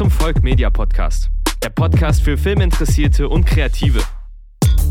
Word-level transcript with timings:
zum 0.00 0.10
Volk 0.10 0.42
Media 0.42 0.70
Podcast. 0.70 1.28
Der 1.62 1.68
Podcast 1.68 2.22
für 2.22 2.38
Filminteressierte 2.38 3.28
und 3.28 3.44
Kreative. 3.44 4.00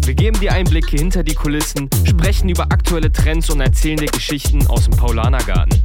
Wir 0.06 0.14
geben 0.14 0.40
dir 0.40 0.54
Einblicke 0.54 0.98
hinter 0.98 1.24
die 1.24 1.34
Kulissen, 1.34 1.90
sprechen 2.06 2.48
über 2.48 2.66
aktuelle 2.66 3.12
Trends 3.12 3.50
und 3.50 3.60
erzählen 3.60 3.98
dir 3.98 4.06
Geschichten 4.06 4.68
aus 4.68 4.84
dem 4.84 4.96
Paulanergarten. 4.96 5.82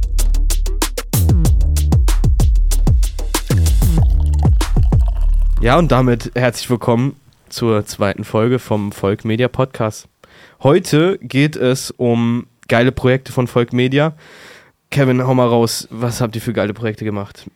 Ja, 5.59 5.79
und 5.79 5.91
damit 5.91 6.31
herzlich 6.35 6.69
willkommen 6.69 7.15
zur 7.49 7.83
zweiten 7.83 8.25
Folge 8.25 8.59
vom 8.59 8.91
Volk 8.91 9.25
Media 9.25 9.47
Podcast. 9.47 10.07
Heute 10.61 11.17
geht 11.17 11.55
es 11.55 11.89
um 11.89 12.45
geile 12.67 12.91
Projekte 12.91 13.31
von 13.31 13.47
Volk 13.47 13.73
Media. 13.73 14.13
Kevin, 14.91 15.25
hau 15.25 15.33
mal 15.33 15.47
raus, 15.47 15.87
was 15.89 16.21
habt 16.21 16.35
ihr 16.35 16.43
für 16.43 16.53
geile 16.53 16.75
Projekte 16.75 17.05
gemacht? 17.05 17.49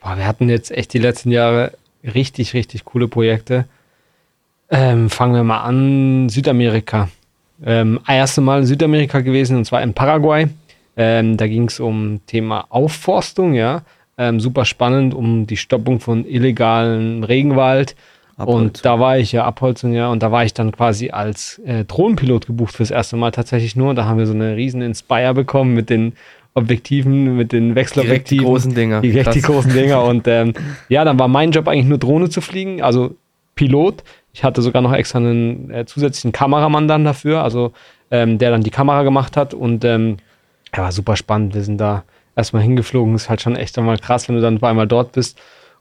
Boah, 0.00 0.16
wir 0.16 0.26
hatten 0.26 0.48
jetzt 0.48 0.70
echt 0.70 0.92
die 0.92 0.98
letzten 0.98 1.30
Jahre 1.30 1.72
richtig, 2.04 2.54
richtig 2.54 2.84
coole 2.84 3.08
Projekte. 3.08 3.66
Ähm, 4.70 5.10
fangen 5.10 5.34
wir 5.34 5.44
mal 5.44 5.62
an, 5.62 6.28
Südamerika. 6.28 7.08
Ähm, 7.64 7.98
erste 8.06 8.40
Mal 8.40 8.60
in 8.60 8.66
Südamerika 8.66 9.20
gewesen 9.20 9.56
und 9.56 9.64
zwar 9.64 9.82
in 9.82 9.94
Paraguay. 9.94 10.46
Ähm, 10.96 11.36
da 11.36 11.46
ging 11.46 11.64
es 11.64 11.80
um 11.80 12.20
Thema 12.26 12.66
Aufforstung, 12.68 13.54
ja. 13.54 13.82
Ähm, 14.16 14.40
super 14.40 14.64
spannend, 14.64 15.14
um 15.14 15.46
die 15.46 15.56
Stoppung 15.56 16.00
von 16.00 16.24
illegalen 16.24 17.24
Regenwald. 17.24 17.94
Abholzung. 18.36 18.66
Und 18.66 18.84
da 18.84 19.00
war 19.00 19.18
ich 19.18 19.32
ja 19.32 19.44
Abholzung, 19.44 19.92
ja, 19.94 20.08
und 20.08 20.22
da 20.22 20.30
war 20.30 20.44
ich 20.44 20.54
dann 20.54 20.70
quasi 20.70 21.10
als 21.10 21.58
äh, 21.64 21.84
Drohnenpilot 21.84 22.46
gebucht 22.46 22.74
fürs 22.74 22.92
erste 22.92 23.16
Mal 23.16 23.32
tatsächlich 23.32 23.74
nur. 23.74 23.94
Da 23.94 24.04
haben 24.04 24.18
wir 24.18 24.26
so 24.26 24.32
eine 24.32 24.54
riesen 24.54 24.80
Inspire 24.80 25.34
bekommen 25.34 25.74
mit 25.74 25.90
den 25.90 26.12
Objektiven, 26.58 27.36
mit 27.36 27.52
den 27.52 27.74
Wechselobjektiven. 27.74 28.44
Die 28.44 28.48
großen 28.48 28.74
Dinger. 28.74 29.00
Direkt 29.00 29.34
die 29.34 29.40
großen 29.40 29.72
Dinger. 29.72 30.04
Und 30.04 30.26
ähm, 30.28 30.54
ja, 30.88 31.04
dann 31.04 31.18
war 31.18 31.28
mein 31.28 31.50
Job 31.50 31.68
eigentlich 31.68 31.86
nur 31.86 31.98
Drohne 31.98 32.28
zu 32.28 32.40
fliegen, 32.40 32.82
also 32.82 33.14
Pilot. 33.54 34.04
Ich 34.32 34.44
hatte 34.44 34.62
sogar 34.62 34.82
noch 34.82 34.92
extra 34.92 35.18
einen 35.18 35.70
äh, 35.70 35.86
zusätzlichen 35.86 36.32
Kameramann 36.32 36.86
dann 36.86 37.04
dafür, 37.04 37.42
also 37.42 37.72
ähm, 38.10 38.38
der 38.38 38.50
dann 38.50 38.62
die 38.62 38.70
Kamera 38.70 39.02
gemacht 39.02 39.36
hat. 39.36 39.54
Und 39.54 39.84
ähm, 39.84 40.18
ja, 40.74 40.82
war 40.82 40.92
super 40.92 41.16
spannend. 41.16 41.54
Wir 41.54 41.62
sind 41.62 41.78
da 41.78 42.04
erstmal 42.36 42.62
hingeflogen. 42.62 43.14
Ist 43.14 43.28
halt 43.28 43.40
schon 43.40 43.56
echt 43.56 43.76
einmal 43.78 43.98
krass, 43.98 44.28
wenn 44.28 44.36
du 44.36 44.42
dann 44.42 44.62
einmal 44.62 44.86
dort 44.86 45.12
bist. 45.12 45.38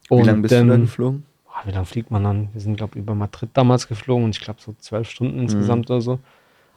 Und, 0.10 0.24
wie 0.24 0.28
lange 0.28 0.42
bist 0.42 0.54
ähm, 0.54 0.68
du 0.68 0.74
dann 0.74 0.82
geflogen? 0.82 1.24
wie 1.66 1.72
lange 1.72 1.86
fliegt 1.86 2.12
man 2.12 2.24
dann? 2.24 2.50
Wir 2.54 2.62
sind, 2.62 2.78
glaube 2.78 2.94
ich, 2.96 3.00
über 3.00 3.16
Madrid 3.16 3.50
damals 3.54 3.88
geflogen 3.88 4.26
und 4.26 4.36
ich 4.36 4.42
glaube 4.42 4.60
so 4.62 4.76
zwölf 4.80 5.10
Stunden 5.10 5.40
insgesamt 5.40 5.90
mhm. 5.90 5.96
oder 5.96 6.02
so. 6.02 6.20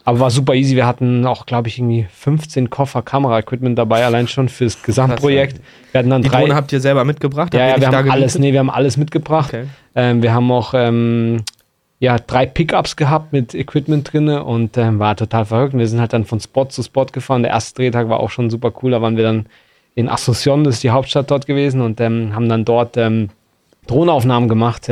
Aber 0.05 0.21
war 0.21 0.31
super 0.31 0.55
easy. 0.55 0.77
Wir 0.77 0.87
hatten 0.87 1.27
auch, 1.27 1.47
glaube 1.47 1.69
ich, 1.69 1.79
irgendwie 1.79 2.07
15 2.11 2.71
Koffer 2.71 3.03
Kamera-Equipment 3.03 3.79
dabei, 3.79 4.05
allein 4.05 4.29
schon 4.29 4.49
fürs 4.49 4.83
Gesamtprojekt. 4.83 5.61
Wir 5.93 5.99
hatten 5.99 6.11
dann 6.11 6.23
Die 6.23 6.29
drei. 6.29 6.41
Drohne 6.41 6.55
habt 6.55 6.73
ihr 6.73 6.81
selber 6.81 7.05
mitgebracht? 7.05 7.53
Ja, 7.55 7.69
ja 7.69 7.81
wir 7.81 7.89
haben 7.89 8.11
alles, 8.11 8.39
nee, 8.39 8.53
wir 8.53 8.61
haben 8.61 8.71
alles 8.71 8.97
mitgebracht. 8.97 9.51
Okay. 9.51 9.67
Ähm, 9.95 10.23
wir 10.23 10.33
haben 10.33 10.51
auch 10.51 10.73
ähm, 10.75 11.43
ja, 11.99 12.19
drei 12.19 12.47
Pickups 12.47 12.97
gehabt 12.97 13.33
mit 13.33 13.55
Equipment 13.55 14.11
drin 14.11 14.29
und 14.29 14.79
ähm, 14.79 14.99
war 14.99 15.17
total 15.17 15.45
verrückt. 15.45 15.77
Wir 15.77 15.87
sind 15.87 16.01
halt 16.01 16.15
dann 16.15 16.25
von 16.25 16.41
Spot 16.41 16.65
zu 16.65 16.83
Spot 16.83 17.05
gefahren. 17.05 17.43
Der 17.43 17.53
erste 17.53 17.83
Drehtag 17.83 18.09
war 18.09 18.21
auch 18.21 18.31
schon 18.31 18.49
super 18.49 18.73
cool. 18.83 18.93
Da 18.93 19.03
waren 19.03 19.19
wir 19.19 19.25
dann 19.25 19.47
in 19.95 20.09
Asunción, 20.09 20.65
das 20.65 20.77
ist 20.77 20.83
die 20.83 20.91
Hauptstadt 20.91 21.31
dort 21.31 21.47
gewesen 21.47 21.83
und 21.83 22.01
ähm, 22.01 22.35
haben 22.35 22.49
dann 22.49 22.65
dort 22.65 22.97
ähm, 22.97 23.29
Drohnenaufnahmen 23.87 24.49
gemacht. 24.49 24.89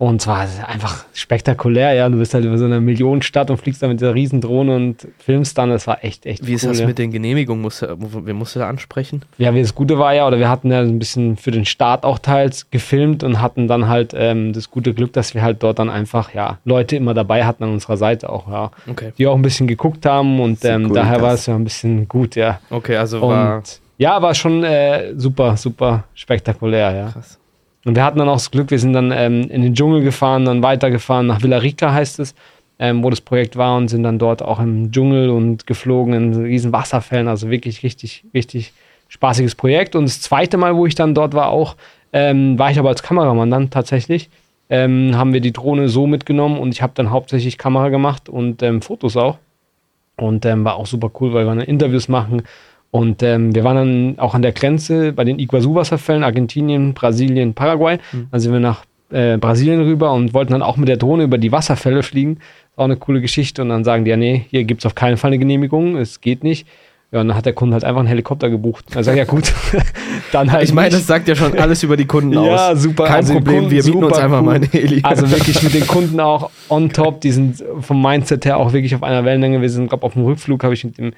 Und 0.00 0.22
zwar 0.22 0.46
einfach 0.66 1.04
spektakulär, 1.12 1.92
ja. 1.92 2.08
Du 2.08 2.16
bist 2.16 2.32
halt 2.32 2.46
über 2.46 2.56
so 2.56 2.64
eine 2.64 2.80
Millionenstadt 2.80 3.50
und 3.50 3.58
fliegst 3.58 3.82
da 3.82 3.86
mit 3.86 4.00
dieser 4.00 4.14
riesen 4.14 4.40
Drohne 4.40 4.74
und 4.74 5.06
filmst 5.18 5.58
dann. 5.58 5.68
Das 5.68 5.86
war 5.86 6.02
echt, 6.02 6.24
echt 6.24 6.46
Wie 6.46 6.52
cool, 6.52 6.56
ist 6.56 6.64
das 6.64 6.80
ja. 6.80 6.86
mit 6.86 6.96
den 6.96 7.10
Genehmigungen? 7.10 7.60
Musst 7.60 7.82
du, 7.82 7.98
wer 7.98 8.32
musst 8.32 8.56
du 8.56 8.60
da 8.60 8.68
ansprechen? 8.70 9.20
Ja, 9.36 9.52
wie 9.54 9.60
das 9.60 9.74
Gute 9.74 9.98
war 9.98 10.14
ja, 10.14 10.26
oder 10.26 10.38
wir 10.38 10.48
hatten 10.48 10.72
ja 10.72 10.80
ein 10.80 10.98
bisschen 10.98 11.36
für 11.36 11.50
den 11.50 11.66
Start 11.66 12.04
auch 12.04 12.18
teils 12.18 12.70
gefilmt 12.70 13.22
und 13.22 13.42
hatten 13.42 13.68
dann 13.68 13.88
halt 13.88 14.14
ähm, 14.16 14.54
das 14.54 14.70
gute 14.70 14.94
Glück, 14.94 15.12
dass 15.12 15.34
wir 15.34 15.42
halt 15.42 15.62
dort 15.62 15.78
dann 15.78 15.90
einfach, 15.90 16.32
ja, 16.32 16.56
Leute 16.64 16.96
immer 16.96 17.12
dabei 17.12 17.44
hatten 17.44 17.64
an 17.64 17.70
unserer 17.74 17.98
Seite 17.98 18.30
auch, 18.30 18.50
ja. 18.50 18.70
Okay. 18.88 19.12
Die 19.18 19.26
auch 19.26 19.36
ein 19.36 19.42
bisschen 19.42 19.66
geguckt 19.66 20.06
haben 20.06 20.40
und 20.40 20.64
ähm, 20.64 20.86
cool, 20.86 20.94
daher 20.94 21.20
war 21.20 21.34
es 21.34 21.44
ja 21.44 21.54
ein 21.54 21.64
bisschen 21.64 22.08
gut, 22.08 22.36
ja. 22.36 22.58
Okay, 22.70 22.96
also 22.96 23.20
war. 23.20 23.56
Und, 23.58 23.80
ja, 23.98 24.22
war 24.22 24.34
schon 24.34 24.64
äh, 24.64 25.12
super, 25.14 25.58
super 25.58 26.04
spektakulär, 26.14 26.96
ja. 26.96 27.10
Krass. 27.10 27.39
Und 27.84 27.96
wir 27.96 28.04
hatten 28.04 28.18
dann 28.18 28.28
auch 28.28 28.34
das 28.34 28.50
Glück, 28.50 28.70
wir 28.70 28.78
sind 28.78 28.92
dann 28.92 29.10
ähm, 29.10 29.48
in 29.48 29.62
den 29.62 29.74
Dschungel 29.74 30.02
gefahren, 30.02 30.44
dann 30.44 30.62
weitergefahren 30.62 31.26
nach 31.26 31.42
Villarica 31.42 31.92
heißt 31.92 32.20
es, 32.20 32.34
ähm, 32.78 33.02
wo 33.02 33.10
das 33.10 33.20
Projekt 33.20 33.56
war 33.56 33.76
und 33.76 33.88
sind 33.88 34.02
dann 34.02 34.18
dort 34.18 34.42
auch 34.42 34.60
im 34.60 34.92
Dschungel 34.92 35.30
und 35.30 35.66
geflogen 35.66 36.12
in 36.14 36.34
riesen 36.42 36.72
Wasserfällen. 36.72 37.28
Also 37.28 37.50
wirklich 37.50 37.82
richtig, 37.82 38.24
richtig 38.34 38.72
spaßiges 39.08 39.54
Projekt. 39.54 39.96
Und 39.96 40.04
das 40.04 40.20
zweite 40.20 40.56
Mal, 40.56 40.76
wo 40.76 40.86
ich 40.86 40.94
dann 40.94 41.14
dort 41.14 41.34
war, 41.34 41.48
auch, 41.48 41.76
ähm, 42.12 42.58
war 42.58 42.70
ich 42.70 42.78
aber 42.78 42.90
als 42.90 43.02
Kameramann 43.02 43.50
dann 43.50 43.70
tatsächlich. 43.70 44.28
Ähm, 44.68 45.16
haben 45.16 45.32
wir 45.32 45.40
die 45.40 45.52
Drohne 45.52 45.88
so 45.88 46.06
mitgenommen 46.06 46.58
und 46.58 46.72
ich 46.72 46.80
habe 46.80 46.92
dann 46.94 47.10
hauptsächlich 47.10 47.58
Kamera 47.58 47.88
gemacht 47.88 48.28
und 48.28 48.62
ähm, 48.62 48.82
Fotos 48.82 49.16
auch. 49.16 49.38
Und 50.16 50.44
ähm, 50.44 50.64
war 50.64 50.76
auch 50.76 50.86
super 50.86 51.10
cool, 51.20 51.32
weil 51.32 51.46
wir 51.46 51.54
dann 51.54 51.64
Interviews 51.64 52.08
machen 52.08 52.42
und 52.90 53.22
ähm, 53.22 53.54
wir 53.54 53.62
waren 53.62 53.76
dann 53.76 54.18
auch 54.18 54.34
an 54.34 54.42
der 54.42 54.52
Grenze 54.52 55.12
bei 55.12 55.24
den 55.24 55.38
Iguazu-Wasserfällen, 55.38 56.24
Argentinien, 56.24 56.92
Brasilien, 56.92 57.54
Paraguay. 57.54 57.98
Mhm. 58.12 58.28
Dann 58.30 58.40
sind 58.40 58.52
wir 58.52 58.60
nach 58.60 58.84
äh, 59.10 59.36
Brasilien 59.38 59.82
rüber 59.82 60.12
und 60.12 60.34
wollten 60.34 60.52
dann 60.52 60.62
auch 60.62 60.76
mit 60.76 60.88
der 60.88 60.96
Drohne 60.96 61.24
über 61.24 61.38
die 61.38 61.52
Wasserfälle 61.52 62.02
fliegen. 62.02 62.38
Auch 62.76 62.84
eine 62.84 62.96
coole 62.96 63.20
Geschichte. 63.20 63.62
Und 63.62 63.68
dann 63.68 63.84
sagen 63.84 64.04
die, 64.04 64.10
ja, 64.10 64.16
nee, 64.16 64.46
hier 64.50 64.64
gibt 64.64 64.82
es 64.82 64.86
auf 64.86 64.96
keinen 64.96 65.16
Fall 65.18 65.28
eine 65.28 65.38
Genehmigung, 65.38 65.96
es 65.96 66.20
geht 66.20 66.42
nicht. 66.42 66.66
Ja, 67.12 67.20
und 67.20 67.28
dann 67.28 67.36
hat 67.36 67.44
der 67.44 67.54
Kunde 67.54 67.74
halt 67.74 67.82
einfach 67.82 67.98
einen 67.98 68.08
Helikopter 68.08 68.50
gebucht. 68.50 68.84
Er 68.94 69.02
sagt, 69.02 69.18
ja 69.18 69.24
gut, 69.24 69.52
dann 70.32 70.50
halt. 70.50 70.62
Ich 70.62 70.72
meine, 70.72 70.90
das 70.90 71.08
sagt 71.08 71.26
ja 71.26 71.34
schon 71.34 71.58
alles 71.58 71.82
über 71.82 71.96
die 71.96 72.06
Kunden 72.06 72.36
aus. 72.36 72.46
Ja, 72.46 72.76
super. 72.76 73.04
Kein 73.04 73.16
also 73.16 73.34
Problem, 73.34 73.56
Kunden, 73.56 73.70
wir 73.72 73.82
bieten 73.82 74.04
uns 74.04 74.16
einfach 74.16 74.38
cool. 74.38 74.46
mal 74.46 74.54
eine 74.56 74.66
Heli. 74.66 75.00
Also 75.02 75.28
wirklich 75.32 75.60
mit 75.64 75.74
den 75.74 75.88
Kunden 75.88 76.20
auch 76.20 76.50
on 76.68 76.90
top. 76.90 77.20
Die 77.20 77.32
sind 77.32 77.64
vom 77.80 78.00
Mindset 78.00 78.44
her 78.44 78.58
auch 78.58 78.72
wirklich 78.72 78.94
auf 78.94 79.02
einer 79.02 79.24
Wellenlänge. 79.24 79.60
Wir 79.60 79.70
sind, 79.70 79.88
glaube 79.88 80.06
auf 80.06 80.12
dem 80.12 80.24
Rückflug 80.24 80.62
habe 80.62 80.74
ich 80.74 80.84
mit 80.84 80.98
dem 80.98 81.12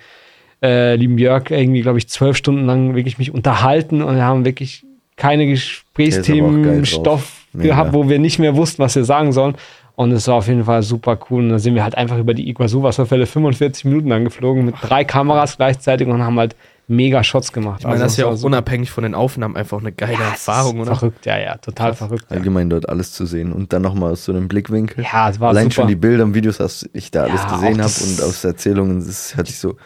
äh, 0.62 0.94
lieben 0.94 1.18
Jörg 1.18 1.50
irgendwie, 1.50 1.82
glaube 1.82 1.98
ich, 1.98 2.08
zwölf 2.08 2.36
Stunden 2.36 2.66
lang 2.66 2.94
wirklich 2.94 3.18
mich 3.18 3.34
unterhalten 3.34 4.02
und 4.02 4.16
wir 4.16 4.24
haben 4.24 4.44
wirklich 4.44 4.84
keine 5.16 5.46
Gesprächsthemen, 5.46 6.86
Stoff 6.86 7.42
gehabt, 7.54 7.92
wo 7.92 8.08
wir 8.08 8.18
nicht 8.18 8.38
mehr 8.38 8.56
wussten, 8.56 8.82
was 8.82 8.96
wir 8.96 9.04
sagen 9.04 9.32
sollen. 9.32 9.56
Und 9.94 10.10
es 10.12 10.26
war 10.26 10.36
auf 10.36 10.48
jeden 10.48 10.64
Fall 10.64 10.82
super 10.82 11.18
cool. 11.30 11.42
Und 11.42 11.50
dann 11.50 11.58
sind 11.58 11.74
wir 11.74 11.84
halt 11.84 11.96
einfach 11.96 12.18
über 12.18 12.32
die 12.32 12.48
Iguazu-Wasserfälle 12.48 13.26
45 13.26 13.84
Minuten 13.84 14.08
lang 14.08 14.24
geflogen 14.24 14.64
mit 14.64 14.74
drei 14.80 15.04
Kameras 15.04 15.58
gleichzeitig 15.58 16.08
und 16.08 16.22
haben 16.22 16.38
halt 16.38 16.56
mega 16.88 17.22
Shots 17.22 17.52
gemacht. 17.52 17.80
Ich 17.80 17.84
meine, 17.84 17.94
also, 17.94 18.04
das 18.04 18.12
ist 18.12 18.18
ja 18.18 18.26
auch 18.26 18.36
super. 18.36 18.46
unabhängig 18.46 18.90
von 18.90 19.04
den 19.04 19.14
Aufnahmen 19.14 19.56
einfach 19.56 19.78
eine 19.78 19.92
geile 19.92 20.14
ja, 20.14 20.30
Erfahrung, 20.30 20.80
oder? 20.80 20.96
Verrückt, 20.96 21.26
ja, 21.26 21.38
ja, 21.38 21.56
total 21.58 21.90
Krass. 21.90 21.98
verrückt. 21.98 22.24
Allgemein 22.30 22.70
dort 22.70 22.88
alles 22.88 23.12
zu 23.12 23.26
sehen 23.26 23.52
und 23.52 23.72
dann 23.72 23.82
nochmal 23.82 24.12
aus 24.12 24.24
so 24.24 24.32
einem 24.32 24.48
Blickwinkel. 24.48 25.04
Ja, 25.04 25.28
es 25.30 25.38
war 25.38 25.50
Allein 25.50 25.64
super. 25.64 25.74
schon 25.74 25.88
die 25.88 25.96
Bilder 25.96 26.24
und 26.24 26.34
Videos, 26.34 26.58
was 26.58 26.88
ich 26.92 27.10
da 27.10 27.24
alles 27.24 27.42
ja, 27.42 27.54
gesehen 27.54 27.82
habe 27.82 27.92
und 27.92 28.22
aus 28.22 28.44
Erzählungen, 28.44 29.04
das 29.04 29.36
hört 29.36 29.46
sich 29.46 29.58
so 29.58 29.76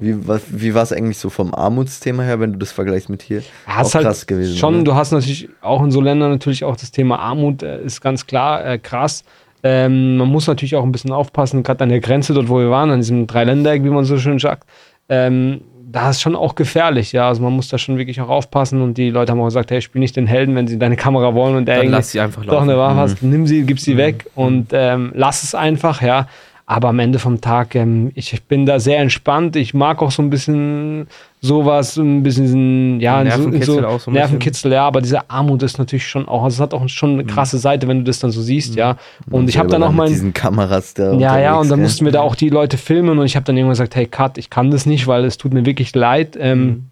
wie, 0.00 0.16
wie 0.26 0.74
war 0.74 0.82
es 0.82 0.92
eigentlich 0.92 1.18
so 1.18 1.30
vom 1.30 1.54
Armutsthema 1.54 2.22
her, 2.22 2.40
wenn 2.40 2.52
du 2.52 2.58
das 2.58 2.72
vergleichst 2.72 3.08
mit 3.08 3.22
hier? 3.22 3.42
Ja, 3.66 3.82
auch 3.82 3.94
halt 3.94 4.04
krass 4.04 4.26
gewesen. 4.26 4.56
Schon, 4.56 4.76
oder? 4.76 4.84
du 4.84 4.94
hast 4.94 5.12
natürlich 5.12 5.48
auch 5.60 5.82
in 5.82 5.90
so 5.90 6.00
Ländern 6.00 6.30
natürlich 6.30 6.64
auch 6.64 6.76
das 6.76 6.90
Thema 6.90 7.18
Armut 7.18 7.62
äh, 7.62 7.82
ist 7.82 8.00
ganz 8.00 8.26
klar 8.26 8.64
äh, 8.64 8.78
krass. 8.78 9.24
Ähm, 9.62 10.16
man 10.16 10.28
muss 10.28 10.46
natürlich 10.46 10.76
auch 10.76 10.84
ein 10.84 10.92
bisschen 10.92 11.10
aufpassen, 11.10 11.62
gerade 11.62 11.82
an 11.82 11.88
der 11.88 12.00
Grenze 12.00 12.32
dort, 12.32 12.48
wo 12.48 12.58
wir 12.58 12.70
waren, 12.70 12.90
an 12.90 13.00
diesem 13.00 13.26
Dreiländereck, 13.26 13.82
wie 13.82 13.90
man 13.90 14.04
so 14.04 14.18
schön 14.18 14.38
sagt. 14.38 14.68
Ähm, 15.08 15.62
da 15.90 16.10
ist 16.10 16.20
schon 16.20 16.36
auch 16.36 16.54
gefährlich, 16.54 17.12
ja. 17.12 17.28
Also 17.28 17.42
man 17.42 17.52
muss 17.54 17.68
da 17.68 17.78
schon 17.78 17.96
wirklich 17.96 18.20
auch 18.20 18.28
aufpassen 18.28 18.82
und 18.82 18.98
die 18.98 19.10
Leute 19.10 19.32
haben 19.32 19.40
auch 19.40 19.46
gesagt, 19.46 19.70
hey, 19.70 19.80
spiel 19.80 20.00
nicht 20.00 20.16
den 20.16 20.26
Helden, 20.26 20.54
wenn 20.54 20.68
sie 20.68 20.78
deine 20.78 20.96
Kamera 20.96 21.34
wollen 21.34 21.56
und 21.56 21.66
der 21.66 21.78
Dann 21.78 21.88
lass 21.88 22.10
sie 22.10 22.20
einfach 22.20 22.44
laufen. 22.44 22.56
doch 22.56 22.62
eine 22.62 22.76
Waffe 22.78 22.96
hast, 22.96 23.22
mhm. 23.22 23.30
nimm 23.30 23.46
sie, 23.46 23.62
gib 23.62 23.80
sie 23.80 23.94
mhm. 23.94 23.98
weg 23.98 24.26
und 24.34 24.68
ähm, 24.72 25.12
lass 25.14 25.42
es 25.42 25.54
einfach, 25.54 26.02
ja. 26.02 26.28
Aber 26.70 26.88
am 26.88 26.98
Ende 26.98 27.18
vom 27.18 27.40
Tag, 27.40 27.74
ähm, 27.76 28.12
ich 28.14 28.42
bin 28.42 28.66
da 28.66 28.78
sehr 28.78 28.98
entspannt. 28.98 29.56
Ich 29.56 29.72
mag 29.72 30.02
auch 30.02 30.10
so 30.10 30.20
ein 30.20 30.28
bisschen 30.28 31.06
sowas, 31.40 31.96
ein 31.96 32.22
bisschen, 32.22 33.00
ja, 33.00 33.24
Nervenkitzel, 33.24 33.74
so, 33.76 33.86
auch 33.86 34.00
so 34.00 34.10
Nervenkitzel, 34.10 34.72
ja, 34.72 34.86
aber 34.86 35.00
diese 35.00 35.30
Armut 35.30 35.62
ist 35.62 35.78
natürlich 35.78 36.06
schon 36.06 36.28
auch, 36.28 36.42
also 36.42 36.56
es 36.56 36.60
hat 36.60 36.74
auch 36.74 36.86
schon 36.90 37.14
eine 37.14 37.22
mhm. 37.22 37.28
krasse 37.28 37.56
Seite, 37.56 37.88
wenn 37.88 38.00
du 38.00 38.04
das 38.04 38.18
dann 38.18 38.32
so 38.32 38.42
siehst, 38.42 38.72
mhm. 38.72 38.78
ja. 38.78 38.96
Und, 39.30 39.34
und 39.40 39.48
ich 39.48 39.56
habe 39.56 39.70
dann 39.70 39.82
auch 39.82 39.92
mal. 39.92 40.08
diesen 40.08 40.34
Kameras 40.34 40.92
da. 40.92 41.14
Ja, 41.14 41.38
ja, 41.38 41.58
und 41.58 41.70
dann 41.70 41.80
mussten 41.80 42.04
wir 42.04 42.12
da 42.12 42.20
auch 42.20 42.34
die 42.34 42.50
Leute 42.50 42.76
filmen 42.76 43.18
und 43.18 43.24
ich 43.24 43.34
habe 43.34 43.44
dann 43.44 43.56
irgendwann 43.56 43.72
gesagt, 43.72 43.96
hey, 43.96 44.04
Cut, 44.04 44.36
ich 44.36 44.50
kann 44.50 44.70
das 44.70 44.84
nicht, 44.84 45.06
weil 45.06 45.24
es 45.24 45.38
tut 45.38 45.54
mir 45.54 45.64
wirklich 45.64 45.94
leid. 45.94 46.36
Ähm, 46.38 46.60
mhm 46.60 46.84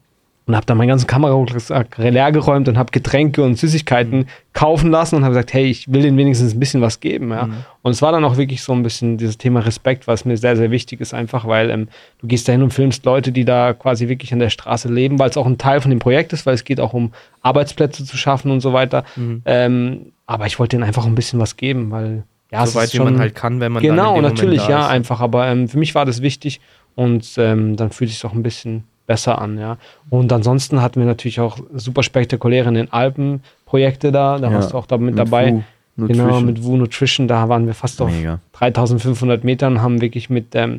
und 0.46 0.54
habe 0.54 0.64
dann 0.64 0.78
meinen 0.78 0.88
ganzen 0.88 1.08
Kamerarucksack 1.08 1.98
leer 1.98 2.30
geräumt 2.30 2.68
und 2.68 2.78
habe 2.78 2.92
Getränke 2.92 3.42
und 3.42 3.58
Süßigkeiten 3.58 4.20
mhm. 4.20 4.26
kaufen 4.52 4.92
lassen 4.92 5.16
und 5.16 5.24
habe 5.24 5.34
gesagt, 5.34 5.52
hey, 5.52 5.64
ich 5.64 5.92
will 5.92 6.02
denen 6.02 6.16
wenigstens 6.16 6.54
ein 6.54 6.60
bisschen 6.60 6.80
was 6.80 7.00
geben. 7.00 7.30
Ja. 7.30 7.46
Mhm. 7.46 7.54
Und 7.82 7.92
es 7.92 8.00
war 8.00 8.12
dann 8.12 8.24
auch 8.24 8.36
wirklich 8.36 8.62
so 8.62 8.72
ein 8.72 8.84
bisschen 8.84 9.18
dieses 9.18 9.38
Thema 9.38 9.60
Respekt, 9.60 10.06
was 10.06 10.24
mir 10.24 10.36
sehr, 10.36 10.56
sehr 10.56 10.70
wichtig 10.70 11.00
ist, 11.00 11.14
einfach 11.14 11.48
weil 11.48 11.70
ähm, 11.70 11.88
du 12.20 12.28
gehst 12.28 12.46
dahin 12.46 12.62
und 12.62 12.72
filmst 12.72 13.04
Leute, 13.04 13.32
die 13.32 13.44
da 13.44 13.72
quasi 13.72 14.08
wirklich 14.08 14.32
an 14.32 14.38
der 14.38 14.50
Straße 14.50 14.88
leben, 14.88 15.18
weil 15.18 15.30
es 15.30 15.36
auch 15.36 15.46
ein 15.46 15.58
Teil 15.58 15.80
von 15.80 15.90
dem 15.90 15.98
Projekt 15.98 16.32
ist, 16.32 16.46
weil 16.46 16.54
es 16.54 16.62
geht 16.62 16.78
auch 16.78 16.92
um 16.92 17.12
Arbeitsplätze 17.42 18.04
zu 18.04 18.16
schaffen 18.16 18.52
und 18.52 18.60
so 18.60 18.72
weiter. 18.72 19.04
Mhm. 19.16 19.42
Ähm, 19.46 20.12
aber 20.26 20.46
ich 20.46 20.60
wollte 20.60 20.76
denen 20.76 20.84
einfach 20.84 21.06
ein 21.06 21.16
bisschen 21.16 21.40
was 21.40 21.56
geben, 21.56 21.90
weil 21.90 22.22
ja, 22.52 22.64
Soweit 22.64 22.94
wie 22.94 23.00
man 23.00 23.18
halt 23.18 23.34
kann, 23.34 23.58
wenn 23.58 23.72
man 23.72 23.82
Genau, 23.82 24.20
natürlich, 24.20 24.68
ja, 24.68 24.82
ist. 24.82 24.90
einfach. 24.90 25.20
Aber 25.20 25.48
ähm, 25.48 25.68
für 25.68 25.78
mich 25.78 25.96
war 25.96 26.04
das 26.04 26.22
wichtig 26.22 26.60
und 26.94 27.28
ähm, 27.38 27.74
dann 27.74 27.90
fühlt 27.90 28.10
es 28.10 28.16
sich 28.16 28.24
auch 28.24 28.32
ein 28.32 28.44
bisschen 28.44 28.84
besser 29.06 29.40
an, 29.40 29.58
ja. 29.58 29.78
Und 30.10 30.32
ansonsten 30.32 30.82
hatten 30.82 31.00
wir 31.00 31.06
natürlich 31.06 31.40
auch 31.40 31.58
super 31.74 32.02
spektakuläre 32.02 32.68
in 32.68 32.74
den 32.74 32.92
Alpen 32.92 33.42
Projekte 33.64 34.12
da, 34.12 34.38
da 34.38 34.48
ja, 34.48 34.54
warst 34.54 34.72
du 34.72 34.78
auch 34.78 34.86
da 34.86 34.98
mit, 34.98 35.14
mit 35.14 35.18
dabei. 35.18 35.62
Wu 35.96 36.06
genau, 36.06 36.40
mit 36.40 36.62
Wu 36.62 36.76
Nutrition, 36.76 37.26
da 37.28 37.48
waren 37.48 37.66
wir 37.66 37.74
fast 37.74 38.00
auf 38.02 38.10
Mega. 38.10 38.40
3500 38.52 39.44
Metern, 39.44 39.80
haben 39.80 40.00
wirklich 40.00 40.28
mit 40.28 40.54
ähm, 40.54 40.78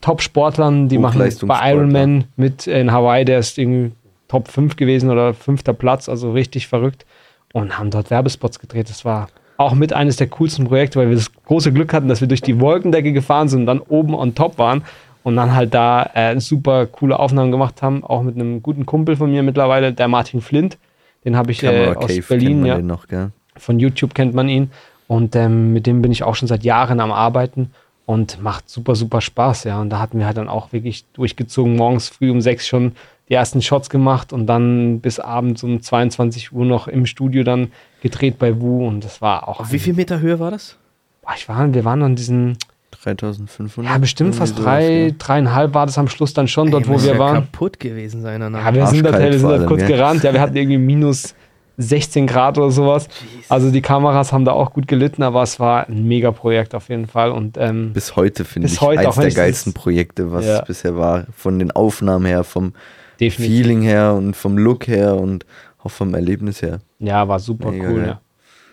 Top-Sportlern, 0.00 0.88
die 0.88 0.98
machen 0.98 1.22
bei 1.46 1.72
Ironman 1.72 2.24
mit 2.36 2.66
in 2.66 2.90
Hawaii, 2.90 3.24
der 3.24 3.38
ist 3.38 3.58
irgendwie 3.58 3.92
Top 4.28 4.48
5 4.48 4.76
gewesen 4.76 5.10
oder 5.10 5.34
fünfter 5.34 5.74
Platz, 5.74 6.08
also 6.08 6.32
richtig 6.32 6.66
verrückt 6.66 7.04
und 7.52 7.78
haben 7.78 7.90
dort 7.90 8.10
Werbespots 8.10 8.58
gedreht. 8.58 8.90
Das 8.90 9.04
war 9.04 9.28
auch 9.56 9.74
mit 9.74 9.92
eines 9.92 10.16
der 10.16 10.26
coolsten 10.28 10.66
Projekte, 10.66 10.98
weil 10.98 11.08
wir 11.08 11.16
das 11.16 11.30
große 11.32 11.72
Glück 11.72 11.92
hatten, 11.92 12.08
dass 12.08 12.20
wir 12.20 12.28
durch 12.28 12.42
die 12.42 12.60
Wolkendecke 12.60 13.12
gefahren 13.12 13.48
sind 13.48 13.60
und 13.60 13.66
dann 13.66 13.80
oben 13.80 14.14
on 14.14 14.34
top 14.34 14.58
waren 14.58 14.82
und 15.24 15.36
dann 15.36 15.54
halt 15.54 15.74
da 15.74 16.10
äh, 16.14 16.38
super 16.38 16.86
coole 16.86 17.18
Aufnahmen 17.18 17.50
gemacht 17.50 17.82
haben, 17.82 18.04
auch 18.04 18.22
mit 18.22 18.36
einem 18.36 18.62
guten 18.62 18.86
Kumpel 18.86 19.16
von 19.16 19.32
mir 19.32 19.42
mittlerweile, 19.42 19.92
der 19.92 20.06
Martin 20.06 20.40
Flint. 20.40 20.78
Den 21.24 21.34
habe 21.34 21.50
ich 21.50 21.62
äh, 21.62 21.94
aus 21.96 22.06
Cave 22.06 22.22
Berlin, 22.28 22.64
ja. 22.64 22.78
Noch, 22.78 23.06
von 23.56 23.80
YouTube 23.80 24.14
kennt 24.14 24.34
man 24.34 24.48
ihn. 24.48 24.70
Und 25.08 25.34
ähm, 25.34 25.72
mit 25.72 25.86
dem 25.86 26.02
bin 26.02 26.12
ich 26.12 26.22
auch 26.22 26.34
schon 26.34 26.46
seit 26.46 26.62
Jahren 26.62 27.00
am 27.00 27.10
Arbeiten 27.10 27.70
und 28.04 28.42
macht 28.42 28.68
super, 28.68 28.94
super 28.94 29.22
Spaß, 29.22 29.64
ja. 29.64 29.80
Und 29.80 29.88
da 29.88 29.98
hatten 29.98 30.18
wir 30.18 30.26
halt 30.26 30.36
dann 30.36 30.48
auch 30.48 30.74
wirklich 30.74 31.06
durchgezogen, 31.14 31.74
morgens 31.74 32.10
früh 32.10 32.30
um 32.30 32.42
sechs 32.42 32.66
schon 32.66 32.92
die 33.30 33.34
ersten 33.34 33.62
Shots 33.62 33.88
gemacht 33.88 34.34
und 34.34 34.46
dann 34.46 35.00
bis 35.00 35.18
abends 35.18 35.62
um 35.62 35.80
22 35.80 36.52
Uhr 36.52 36.66
noch 36.66 36.86
im 36.86 37.06
Studio 37.06 37.42
dann 37.44 37.72
gedreht 38.02 38.38
bei 38.38 38.60
Wu 38.60 38.86
und 38.86 39.02
das 39.02 39.22
war 39.22 39.48
auch. 39.48 39.60
Auf 39.60 39.72
wie 39.72 39.78
viel 39.78 39.94
Meter 39.94 40.20
Höhe 40.20 40.38
war 40.38 40.50
das? 40.50 40.76
Boah, 41.22 41.32
ich 41.34 41.48
war, 41.48 41.72
wir 41.72 41.86
waren 41.86 42.02
an 42.02 42.16
diesen 42.16 42.58
3500? 43.04 43.92
Ja, 43.92 43.98
bestimmt 43.98 44.34
fast 44.34 44.58
drei, 44.58 45.06
ja. 45.06 45.10
dreieinhalb 45.18 45.74
war 45.74 45.86
das 45.86 45.98
am 45.98 46.08
Schluss 46.08 46.34
dann 46.34 46.48
schon 46.48 46.66
Ey, 46.68 46.72
dort, 46.72 46.88
wo 46.88 47.00
wir 47.00 47.12
ja 47.12 47.18
waren. 47.18 47.34
kaputt 47.36 47.78
gewesen 47.80 48.22
sein 48.22 48.40
danach. 48.40 48.64
Ja, 48.64 48.74
wir 48.74 48.86
sind 48.86 49.04
da, 49.04 49.18
wir 49.18 49.38
sind 49.38 49.48
da 49.48 49.66
kurz 49.66 49.86
gerannt. 49.86 50.22
Ja, 50.24 50.32
wir 50.32 50.40
hatten 50.40 50.56
irgendwie 50.56 50.78
minus 50.78 51.34
16 51.76 52.26
Grad 52.26 52.58
oder 52.58 52.70
sowas. 52.70 53.08
Jesus. 53.34 53.50
Also 53.50 53.70
die 53.70 53.80
Kameras 53.80 54.32
haben 54.32 54.44
da 54.44 54.52
auch 54.52 54.72
gut 54.72 54.86
gelitten, 54.86 55.22
aber 55.22 55.42
es 55.42 55.58
war 55.58 55.88
ein 55.88 56.06
Mega-Projekt 56.06 56.74
auf 56.74 56.88
jeden 56.88 57.06
Fall. 57.06 57.30
Und, 57.32 57.56
ähm, 57.58 57.92
bis 57.92 58.16
heute 58.16 58.44
finde 58.44 58.68
ich 58.68 58.80
heute 58.80 59.00
eines 59.00 59.16
der 59.16 59.30
geilsten 59.30 59.72
Projekte, 59.72 60.32
was 60.32 60.46
ja. 60.46 60.60
es 60.60 60.64
bisher 60.66 60.96
war. 60.96 61.26
Von 61.36 61.58
den 61.58 61.70
Aufnahmen 61.72 62.26
her, 62.26 62.44
vom 62.44 62.72
Definitiv. 63.20 63.56
Feeling 63.56 63.82
her 63.82 64.14
und 64.14 64.36
vom 64.36 64.56
Look 64.58 64.86
her 64.86 65.16
und 65.16 65.46
auch 65.82 65.90
vom 65.90 66.14
Erlebnis 66.14 66.62
her. 66.62 66.80
Ja, 66.98 67.26
war 67.28 67.38
super 67.38 67.70
Mega 67.70 67.88
cool, 67.88 67.96
geil. 68.00 68.06
ja. 68.06 68.20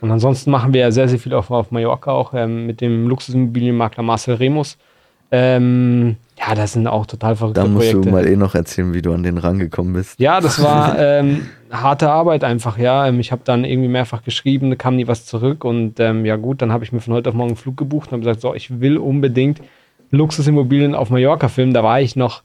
Und 0.01 0.11
ansonsten 0.11 0.51
machen 0.51 0.73
wir 0.73 0.81
ja 0.81 0.91
sehr, 0.91 1.07
sehr 1.07 1.19
viel 1.19 1.33
auf, 1.33 1.51
auf 1.51 1.71
Mallorca 1.71 2.11
auch 2.11 2.33
ähm, 2.33 2.65
mit 2.65 2.81
dem 2.81 3.07
Luxusimmobilienmakler 3.07 4.03
Marcel 4.03 4.35
Remus. 4.35 4.77
Ähm, 5.33 6.17
ja, 6.37 6.55
das 6.55 6.73
sind 6.73 6.87
auch 6.87 7.05
total 7.05 7.35
verrückte 7.35 7.61
Projekte. 7.61 7.71
Da 7.71 7.73
musst 7.73 7.91
Projekte. 7.91 8.09
du 8.09 8.15
mal 8.15 8.27
eh 8.27 8.35
noch 8.35 8.55
erzählen, 8.55 8.93
wie 8.93 9.01
du 9.01 9.13
an 9.13 9.23
den 9.23 9.37
rangekommen 9.37 9.93
bist. 9.93 10.19
Ja, 10.19 10.41
das 10.41 10.61
war 10.61 10.99
ähm, 10.99 11.47
harte 11.71 12.09
Arbeit 12.09 12.43
einfach, 12.43 12.77
ja. 12.77 13.07
Ähm, 13.07 13.19
ich 13.19 13.31
habe 13.31 13.43
dann 13.45 13.63
irgendwie 13.63 13.87
mehrfach 13.87 14.23
geschrieben, 14.23 14.69
da 14.71 14.75
kam 14.75 14.97
nie 14.97 15.07
was 15.07 15.25
zurück 15.25 15.63
und 15.63 15.99
ähm, 15.99 16.25
ja 16.25 16.35
gut, 16.35 16.61
dann 16.61 16.73
habe 16.73 16.83
ich 16.83 16.91
mir 16.91 16.99
von 16.99 17.13
heute 17.13 17.29
auf 17.29 17.35
morgen 17.35 17.51
einen 17.51 17.57
Flug 17.57 17.77
gebucht 17.77 18.09
und 18.09 18.13
habe 18.13 18.21
gesagt, 18.21 18.41
so, 18.41 18.53
ich 18.53 18.81
will 18.81 18.97
unbedingt 18.97 19.61
Luxusimmobilien 20.09 20.95
auf 20.95 21.09
Mallorca 21.11 21.47
filmen. 21.47 21.73
Da 21.73 21.83
war 21.83 22.01
ich 22.01 22.15
noch 22.17 22.43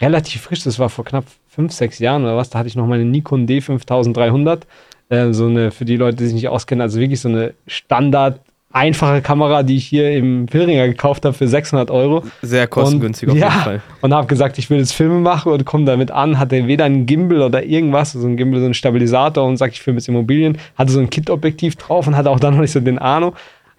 relativ 0.00 0.42
frisch, 0.42 0.62
das 0.62 0.78
war 0.78 0.90
vor 0.90 1.04
knapp 1.04 1.24
fünf, 1.48 1.72
sechs 1.72 1.98
Jahren 1.98 2.22
oder 2.22 2.36
was, 2.36 2.50
da 2.50 2.60
hatte 2.60 2.68
ich 2.68 2.76
noch 2.76 2.86
meine 2.86 3.04
Nikon 3.04 3.48
D5300, 3.48 4.60
äh, 5.08 5.32
so 5.32 5.46
eine, 5.46 5.70
für 5.70 5.84
die 5.84 5.96
Leute, 5.96 6.16
die 6.16 6.24
sich 6.26 6.34
nicht 6.34 6.48
auskennen, 6.48 6.82
also 6.82 7.00
wirklich 7.00 7.20
so 7.20 7.28
eine 7.28 7.54
Standard 7.66 8.40
einfache 8.70 9.22
Kamera, 9.22 9.62
die 9.62 9.76
ich 9.76 9.86
hier 9.86 10.12
im 10.12 10.46
Pilringer 10.46 10.88
gekauft 10.88 11.24
habe 11.24 11.34
für 11.34 11.48
600 11.48 11.90
Euro. 11.90 12.22
Sehr 12.42 12.66
kostengünstig 12.66 13.28
und, 13.28 13.32
auf 13.32 13.36
jeden 13.36 13.48
ja, 13.48 13.62
Fall. 13.62 13.82
Und 14.02 14.12
habe 14.12 14.26
gesagt, 14.26 14.58
ich 14.58 14.68
will 14.68 14.78
jetzt 14.78 14.92
Filme 14.92 15.20
machen 15.20 15.52
und 15.52 15.64
komme 15.64 15.84
damit 15.84 16.10
an, 16.10 16.38
hatte 16.38 16.66
weder 16.66 16.84
einen 16.84 17.06
Gimbal 17.06 17.42
oder 17.42 17.64
irgendwas, 17.64 18.12
so 18.12 18.26
ein 18.26 18.36
Gimbal, 18.36 18.60
so 18.60 18.66
ein 18.66 18.74
Stabilisator 18.74 19.46
und 19.46 19.56
sage, 19.56 19.72
ich 19.72 19.80
filme 19.80 19.98
jetzt 19.98 20.08
Immobilien, 20.08 20.58
hatte 20.76 20.92
so 20.92 21.00
ein 21.00 21.08
Kit-Objektiv 21.08 21.76
drauf 21.76 22.06
und 22.06 22.16
hatte 22.16 22.30
auch 22.30 22.40
dann 22.40 22.54
noch 22.54 22.60
nicht 22.60 22.72
so 22.72 22.80
den 22.80 22.98
Ahnung. 22.98 23.34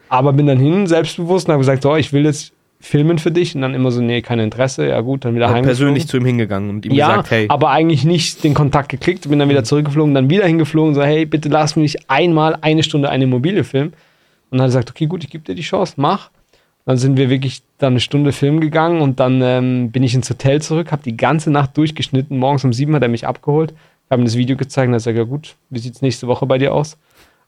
Aber 0.09 0.33
bin 0.33 0.47
dann 0.47 0.59
hin, 0.59 0.87
selbstbewusst 0.87 1.47
und 1.47 1.53
habe 1.53 1.61
gesagt, 1.61 1.83
so, 1.83 1.95
ich 1.95 2.11
will 2.11 2.25
jetzt 2.25 2.51
filmen 2.81 3.19
für 3.19 3.31
dich 3.31 3.55
und 3.55 3.61
dann 3.61 3.73
immer 3.73 3.91
so, 3.91 4.01
nee, 4.01 4.21
kein 4.21 4.39
Interesse, 4.39 4.87
ja 4.87 5.01
gut, 5.01 5.25
dann 5.25 5.35
wieder 5.35 5.49
heim. 5.49 5.65
persönlich 5.65 6.07
zu 6.07 6.17
ihm 6.17 6.25
hingegangen 6.25 6.69
und 6.69 6.85
ihm 6.85 6.93
ja, 6.93 7.09
gesagt, 7.09 7.31
hey. 7.31 7.45
aber 7.49 7.71
eigentlich 7.71 8.05
nicht 8.05 8.43
den 8.43 8.53
Kontakt 8.53 8.89
geklickt, 8.89 9.27
bin 9.29 9.37
dann 9.37 9.49
wieder 9.49 9.65
zurückgeflogen, 9.65 10.13
dann 10.13 10.29
wieder 10.29 10.45
hingeflogen, 10.45 10.95
so, 10.95 11.03
hey, 11.03 11.25
bitte 11.25 11.49
lass 11.49 11.75
mich 11.75 12.09
einmal 12.09 12.57
eine 12.61 12.83
Stunde 12.83 13.09
eine 13.09 13.25
Immobilie 13.25 13.63
filmen. 13.63 13.93
Und 14.49 14.57
dann 14.57 14.61
hat 14.61 14.67
er 14.67 14.79
gesagt, 14.79 14.89
okay, 14.91 15.05
gut, 15.07 15.23
ich 15.23 15.29
gebe 15.29 15.43
dir 15.43 15.55
die 15.55 15.61
Chance, 15.61 15.95
mach. 15.97 16.31
Dann 16.85 16.97
sind 16.97 17.17
wir 17.17 17.29
wirklich 17.29 17.61
dann 17.77 17.93
eine 17.93 17.99
Stunde 17.99 18.31
filmen 18.31 18.61
gegangen 18.61 19.01
und 19.01 19.19
dann 19.19 19.41
ähm, 19.43 19.91
bin 19.91 20.01
ich 20.01 20.15
ins 20.15 20.29
Hotel 20.29 20.61
zurück, 20.61 20.91
habe 20.91 21.03
die 21.03 21.15
ganze 21.15 21.51
Nacht 21.51 21.77
durchgeschnitten. 21.77 22.37
Morgens 22.37 22.63
um 22.63 22.73
sieben 22.73 22.95
hat 22.95 23.03
er 23.03 23.09
mich 23.09 23.27
abgeholt, 23.27 23.73
habe 24.09 24.21
ihm 24.21 24.25
das 24.25 24.37
Video 24.37 24.57
gezeigt 24.57 24.87
und 24.87 24.93
er 24.93 24.99
sagt, 24.99 25.17
ja 25.17 25.23
gut, 25.23 25.55
wie 25.69 25.79
sieht 25.79 25.95
es 25.95 26.01
nächste 26.01 26.27
Woche 26.27 26.47
bei 26.47 26.57
dir 26.57 26.73
aus? 26.73 26.97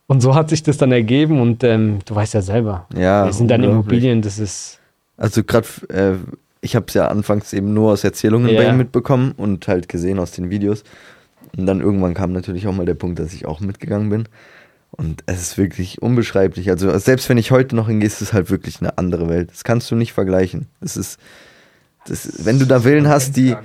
Und 0.06 0.22
so 0.22 0.36
hat 0.36 0.50
sich 0.50 0.62
das 0.62 0.78
dann 0.78 0.92
ergeben 0.92 1.39
und 1.39 1.63
ähm, 1.63 2.00
du 2.06 2.13
weißt 2.13 2.33
ja 2.33 2.42
selber, 2.42 2.86
ja, 2.94 3.25
wir 3.25 3.33
sind 3.33 3.50
dann 3.50 3.63
Immobilien, 3.63 4.22
das 4.22 4.39
ist. 4.39 4.81
Also 5.21 5.44
gerade, 5.44 5.68
äh, 5.89 6.15
ich 6.62 6.75
habe 6.75 6.88
es 6.88 6.95
ja 6.95 7.07
anfangs 7.07 7.53
eben 7.53 7.75
nur 7.75 7.91
aus 7.91 8.03
Erzählungen 8.03 8.50
ja. 8.50 8.59
bei 8.59 8.69
ihm 8.69 8.77
mitbekommen 8.77 9.33
und 9.38 9.68
halt 9.68 9.88
gesehen 9.88 10.18
aus 10.18 10.31
den 10.31 10.50
Videos. 10.50 10.83
Und 11.56 11.68
dann 11.68 11.79
irgendwann 11.79 12.15
kam 12.15 12.31
natürlich 12.31 12.65
auch 12.65 12.73
mal 12.73 12.88
der 12.88 12.95
Punkt, 12.95 13.19
dass 13.19 13.31
ich 13.31 13.45
auch 13.45 13.59
mitgegangen 13.59 14.09
bin. 14.09 14.27
Und 14.89 15.23
es 15.27 15.39
ist 15.41 15.57
wirklich 15.59 16.01
unbeschreiblich. 16.01 16.71
Also 16.71 16.97
selbst 16.97 17.29
wenn 17.29 17.38
ich 17.38 17.51
heute 17.51 17.75
noch 17.75 17.88
hingehe, 17.88 18.07
ist 18.07 18.21
es 18.21 18.33
halt 18.33 18.50
wirklich 18.50 18.81
eine 18.81 18.97
andere 18.97 19.29
Welt. 19.29 19.51
Das 19.51 19.63
kannst 19.63 19.91
du 19.91 19.95
nicht 19.95 20.12
vergleichen. 20.12 20.68
Es 20.81 20.97
ist, 20.97 21.19
das, 22.07 22.44
wenn 22.44 22.57
du 22.57 22.65
da 22.65 22.83
Willen 22.83 23.07
hast, 23.07 23.38
die 23.38 23.56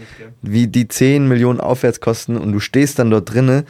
wie 0.42 0.66
die 0.66 0.88
10 0.88 1.26
Millionen 1.26 1.58
aufwärts 1.58 2.00
kosten 2.00 2.36
und 2.36 2.52
du 2.52 2.60
stehst 2.60 2.98
dann 2.98 3.10
dort 3.10 3.32
drinne 3.32 3.64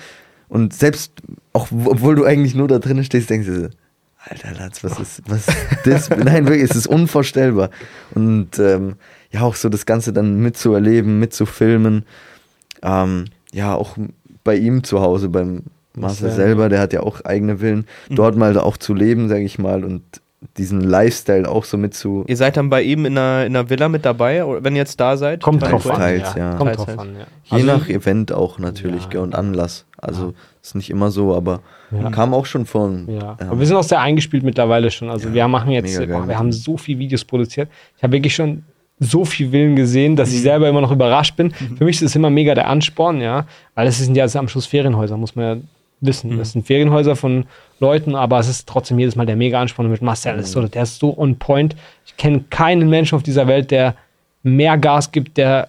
und 0.48 0.74
selbst, 0.74 1.12
auch 1.52 1.68
obwohl 1.70 2.16
du 2.16 2.24
eigentlich 2.24 2.56
nur 2.56 2.66
da 2.66 2.80
drinnen 2.80 3.04
stehst, 3.04 3.30
denkst 3.30 3.46
du, 3.46 3.70
Alter 4.28 4.52
Latz, 4.58 4.82
was 4.82 4.98
ist, 4.98 5.22
was 5.28 5.46
ist 5.48 5.56
das? 5.84 6.10
Nein, 6.24 6.46
wirklich, 6.46 6.68
es 6.70 6.76
ist 6.76 6.86
unvorstellbar. 6.86 7.70
Und 8.14 8.58
ähm, 8.58 8.96
ja, 9.30 9.42
auch 9.42 9.54
so 9.54 9.68
das 9.68 9.86
Ganze 9.86 10.12
dann 10.12 10.40
mitzuerleben, 10.40 11.18
mitzufilmen. 11.18 12.04
Ähm, 12.82 13.26
ja, 13.52 13.74
auch 13.74 13.96
bei 14.42 14.56
ihm 14.56 14.84
zu 14.84 15.00
Hause, 15.00 15.28
beim, 15.28 15.62
Marcel 15.96 16.30
selber, 16.30 16.68
der 16.68 16.80
hat 16.80 16.92
ja 16.92 17.00
auch 17.00 17.24
eigene 17.24 17.60
Willen, 17.60 17.86
mhm. 18.08 18.16
dort 18.16 18.36
mal 18.36 18.56
auch 18.58 18.76
zu 18.76 18.94
leben, 18.94 19.28
sage 19.28 19.44
ich 19.44 19.58
mal, 19.58 19.84
und 19.84 20.02
diesen 20.56 20.80
Lifestyle 20.80 21.48
auch 21.48 21.64
so 21.64 21.76
mit 21.76 21.94
zu. 21.94 22.24
Ihr 22.26 22.36
seid 22.36 22.56
dann 22.56 22.70
bei 22.70 22.82
ihm 22.82 23.06
in 23.06 23.16
einer, 23.16 23.46
in 23.46 23.56
einer 23.56 23.68
Villa 23.68 23.88
mit 23.88 24.04
dabei, 24.04 24.44
wenn 24.60 24.74
ihr 24.74 24.80
jetzt 24.80 25.00
da 25.00 25.16
seid? 25.16 25.42
Kommt 25.42 25.62
drauf 25.62 25.88
an. 25.90 25.96
Teils, 25.96 26.34
ja. 26.34 26.52
ja. 26.52 26.56
Kommt 26.56 26.76
drauf 26.76 26.98
an, 26.98 27.14
ja. 27.14 27.26
Je 27.44 27.62
also, 27.62 27.66
nach 27.66 27.88
Event 27.88 28.32
auch 28.32 28.58
natürlich 28.58 29.08
ja. 29.12 29.20
und 29.20 29.34
Anlass. 29.34 29.86
Also 29.98 30.34
ist 30.62 30.74
nicht 30.74 30.90
immer 30.90 31.10
so, 31.10 31.34
aber 31.34 31.60
kam 32.12 32.34
auch 32.34 32.46
schon 32.46 32.66
von. 32.66 33.08
Ja. 33.08 33.36
Aber 33.38 33.58
wir 33.58 33.66
sind 33.66 33.76
auch 33.76 33.82
sehr 33.82 34.00
eingespielt 34.00 34.42
mittlerweile 34.42 34.90
schon. 34.90 35.10
Also 35.10 35.32
wir 35.32 35.48
machen 35.48 35.70
jetzt, 35.70 35.98
oh, 35.98 36.28
wir 36.28 36.38
haben 36.38 36.52
so 36.52 36.76
viele 36.76 36.98
Videos 36.98 37.24
produziert. 37.24 37.68
Ich 37.96 38.02
habe 38.02 38.12
wirklich 38.12 38.34
schon 38.34 38.64
so 38.98 39.24
viel 39.24 39.52
Willen 39.52 39.76
gesehen, 39.76 40.16
dass 40.16 40.30
ich 40.30 40.38
mhm. 40.38 40.42
selber 40.42 40.68
immer 40.68 40.80
noch 40.80 40.90
überrascht 40.90 41.36
bin. 41.36 41.48
Mhm. 41.58 41.76
Für 41.76 41.84
mich 41.84 41.96
ist 41.96 42.10
es 42.10 42.16
immer 42.16 42.30
mega 42.30 42.54
der 42.54 42.68
Ansporn, 42.68 43.20
ja, 43.20 43.46
weil 43.74 43.86
es 43.86 43.98
sind 43.98 44.16
ja 44.16 44.26
am 44.34 44.48
Schluss 44.48 44.66
Ferienhäuser, 44.66 45.16
muss 45.16 45.36
man 45.36 45.44
ja 45.44 45.62
wissen. 46.00 46.34
Mhm. 46.34 46.38
Das 46.38 46.52
sind 46.52 46.66
Ferienhäuser 46.66 47.16
von 47.16 47.44
Leuten, 47.80 48.14
aber 48.14 48.38
es 48.38 48.48
ist 48.48 48.68
trotzdem 48.68 48.98
jedes 48.98 49.16
Mal 49.16 49.26
der 49.26 49.36
mega 49.36 49.60
Anspruch 49.60 49.84
mit 49.84 50.02
Marcel. 50.02 50.38
Ist 50.38 50.52
so, 50.52 50.62
der 50.62 50.82
ist 50.82 50.98
so 50.98 51.16
on 51.16 51.36
point. 51.38 51.76
Ich 52.06 52.16
kenne 52.16 52.44
keinen 52.50 52.88
Menschen 52.88 53.16
auf 53.16 53.22
dieser 53.22 53.46
Welt, 53.46 53.70
der 53.70 53.94
mehr 54.42 54.78
Gas 54.78 55.12
gibt, 55.12 55.36
der 55.36 55.68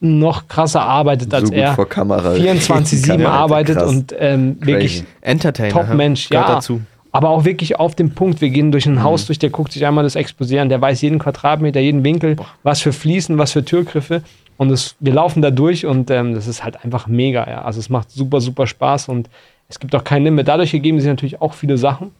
noch 0.00 0.48
krasser 0.48 0.82
arbeitet 0.82 1.32
als 1.32 1.48
so 1.48 1.54
er. 1.54 1.74
24-7 1.74 3.24
arbeitet 3.26 3.78
krass. 3.78 3.88
und 3.88 4.14
ähm, 4.18 4.58
wirklich. 4.60 5.04
Top-Mensch. 5.22 6.30
Ja, 6.30 6.46
dazu. 6.46 6.82
aber 7.12 7.30
auch 7.30 7.44
wirklich 7.44 7.78
auf 7.78 7.94
dem 7.94 8.10
Punkt. 8.10 8.40
Wir 8.40 8.50
gehen 8.50 8.72
durch 8.72 8.86
ein 8.86 8.96
mhm. 8.96 9.02
Haus 9.02 9.26
durch, 9.26 9.38
der 9.38 9.50
guckt 9.50 9.72
sich 9.72 9.86
einmal 9.86 10.04
das 10.04 10.16
Exposé 10.16 10.60
an, 10.60 10.68
der 10.68 10.80
weiß 10.80 11.00
jeden 11.00 11.18
Quadratmeter, 11.18 11.80
jeden 11.80 12.04
Winkel, 12.04 12.36
Boah. 12.36 12.46
was 12.62 12.82
für 12.82 12.92
Fliesen, 12.92 13.38
was 13.38 13.52
für 13.52 13.64
Türgriffe. 13.64 14.22
Und 14.58 14.70
das, 14.70 14.96
wir 15.00 15.12
laufen 15.12 15.42
da 15.42 15.50
durch 15.50 15.86
und 15.86 16.10
ähm, 16.10 16.34
das 16.34 16.46
ist 16.46 16.64
halt 16.64 16.82
einfach 16.84 17.06
mega. 17.06 17.48
Ja. 17.48 17.62
Also 17.62 17.80
es 17.80 17.88
macht 17.88 18.10
super, 18.10 18.40
super 18.40 18.66
Spaß 18.66 19.08
und 19.08 19.28
es 19.68 19.78
gibt 19.78 19.94
auch 19.94 20.04
kein 20.04 20.24
Limit. 20.24 20.48
Dadurch 20.48 20.72
ergeben 20.74 21.00
sich 21.00 21.08
natürlich 21.08 21.40
auch 21.40 21.54
viele 21.54 21.78
Sachen, 21.78 22.12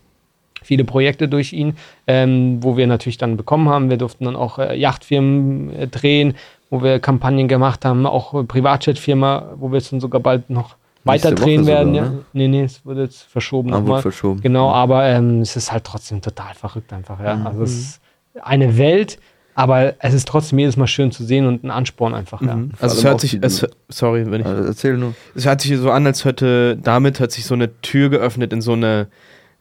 viele 0.63 0.85
Projekte 0.85 1.29
durch 1.29 1.53
ihn, 1.53 1.77
ähm, 2.07 2.59
wo 2.63 2.77
wir 2.77 2.87
natürlich 2.87 3.19
dann 3.19 3.37
bekommen 3.37 3.69
haben. 3.69 3.91
Wir 3.91 3.97
durften 3.97 4.25
dann 4.25 4.37
auch 4.37 4.59
äh, 4.59 4.77
Yachtfirmen 4.77 5.71
äh, 5.75 5.87
drehen, 5.87 6.35
wo 6.71 6.83
wir 6.83 6.99
Kampagnen 6.99 7.49
gemacht 7.49 7.85
haben, 7.85 8.07
auch 8.07 8.35
äh, 8.35 8.45
Privatjetfirma, 8.45 9.55
wo 9.57 9.71
wir 9.71 9.79
jetzt 9.79 9.93
dann 9.93 10.01
sogar 10.01 10.21
bald 10.21 10.51
noch 10.51 10.77
weiter 11.05 11.33
drehen 11.33 11.67
werden. 11.67 11.95
Sogar, 11.95 12.07
ja. 12.09 12.13
Ne? 12.13 12.25
Nee, 12.33 12.49
nee, 12.49 12.63
es 12.65 12.85
wird 12.85 12.99
jetzt 12.99 13.23
verschoben 13.23 13.73
ah, 13.73 13.79
nochmal. 13.79 14.03
Verschoben. 14.03 14.41
Genau, 14.41 14.71
aber 14.71 15.07
ähm, 15.07 15.41
es 15.41 15.57
ist 15.57 15.71
halt 15.71 15.85
trotzdem 15.85 16.21
total 16.21 16.55
verrückt 16.55 16.93
einfach. 16.93 17.21
Ja. 17.23 17.37
Mhm. 17.37 17.47
Also 17.47 17.63
es 17.63 17.79
ist 17.79 18.01
eine 18.43 18.77
Welt, 18.77 19.19
aber 19.57 19.95
es 20.01 20.13
ist 20.13 20.29
trotzdem 20.29 20.59
jedes 20.59 20.77
Mal 20.77 20.87
schön 20.87 21.11
zu 21.11 21.25
sehen 21.25 21.47
und 21.47 21.65
ein 21.65 21.71
Ansporn 21.71 22.15
einfach. 22.15 22.43
Ja. 22.43 22.57
Mhm. 22.57 22.73
Also 22.79 22.99
es 22.99 23.05
hört 23.05 23.23
sich, 23.23 23.39
es, 23.41 23.67
sorry, 23.89 24.31
wenn 24.31 24.43
ich. 24.43 24.47
Also 24.47 24.65
erzähl 24.65 24.99
nur. 24.99 25.15
Es 25.35 25.47
hört 25.47 25.63
sich 25.63 25.75
so 25.79 25.91
an, 25.91 26.07
als 26.07 26.27
hätte 26.27 26.77
damit 26.77 27.21
hat 27.21 27.33
sich 27.33 27.47
so 27.47 27.55
eine 27.55 27.81
Tür 27.81 28.11
geöffnet 28.11 28.53
in 28.53 28.61
so 28.61 28.75
eine, 28.75 29.07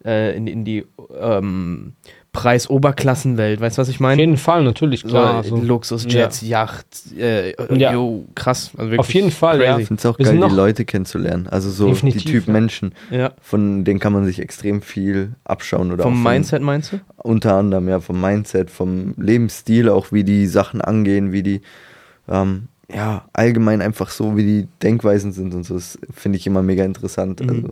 äh, 0.03 0.35
in, 0.35 0.47
in 0.47 0.65
die 0.65 0.85
ähm, 1.17 1.93
Preis-Oberklassenwelt, 2.35 3.61
weißt 3.61 3.77
du, 3.77 3.81
was 3.81 3.87
ich 3.87 4.01
meine? 4.01 4.15
Auf 4.15 4.19
jeden 4.19 4.37
Fall, 4.37 4.63
natürlich, 4.63 5.03
klar. 5.05 5.43
So, 5.43 5.55
also, 5.55 5.65
Luxusjets, 5.65 6.41
ja. 6.41 6.65
Yacht, 6.65 6.85
äh, 7.17 7.53
ja. 7.77 7.93
yo, 7.93 8.25
krass. 8.35 8.71
Also 8.77 8.97
Auf 8.97 9.13
jeden 9.13 9.31
Fall, 9.31 9.59
crazy. 9.59 9.69
ja. 9.69 9.79
Ich 9.79 9.87
finde 9.87 9.99
es 10.01 10.05
auch 10.05 10.19
Wir 10.19 10.25
geil, 10.25 10.49
die 10.49 10.55
Leute 10.55 10.83
kennenzulernen. 10.83 11.47
Also 11.47 11.69
so 11.69 11.93
die 11.93 12.11
Typ 12.11 12.47
ja. 12.47 12.53
Menschen, 12.53 12.93
ja. 13.09 13.31
von 13.41 13.85
denen 13.85 13.99
kann 13.99 14.11
man 14.11 14.25
sich 14.25 14.39
extrem 14.39 14.81
viel 14.81 15.31
abschauen. 15.45 15.93
Oder 15.93 16.03
vom 16.03 16.21
Mindset 16.21 16.61
meinst 16.61 16.91
du? 16.91 16.99
Unter 17.17 17.55
anderem, 17.55 17.87
ja, 17.87 18.01
vom 18.01 18.19
Mindset, 18.19 18.69
vom 18.69 19.13
Lebensstil, 19.17 19.87
auch 19.87 20.11
wie 20.11 20.25
die 20.25 20.47
Sachen 20.47 20.81
angehen, 20.81 21.31
wie 21.31 21.41
die, 21.41 21.61
ähm, 22.27 22.67
ja, 22.93 23.23
allgemein 23.31 23.81
einfach 23.81 24.09
so, 24.09 24.35
wie 24.35 24.43
die 24.43 24.67
Denkweisen 24.83 25.31
sind 25.31 25.53
und 25.53 25.63
so. 25.63 25.75
Das 25.75 25.97
finde 26.13 26.37
ich 26.37 26.45
immer 26.45 26.61
mega 26.61 26.83
interessant. 26.83 27.39
Mhm. 27.39 27.49
Also 27.49 27.69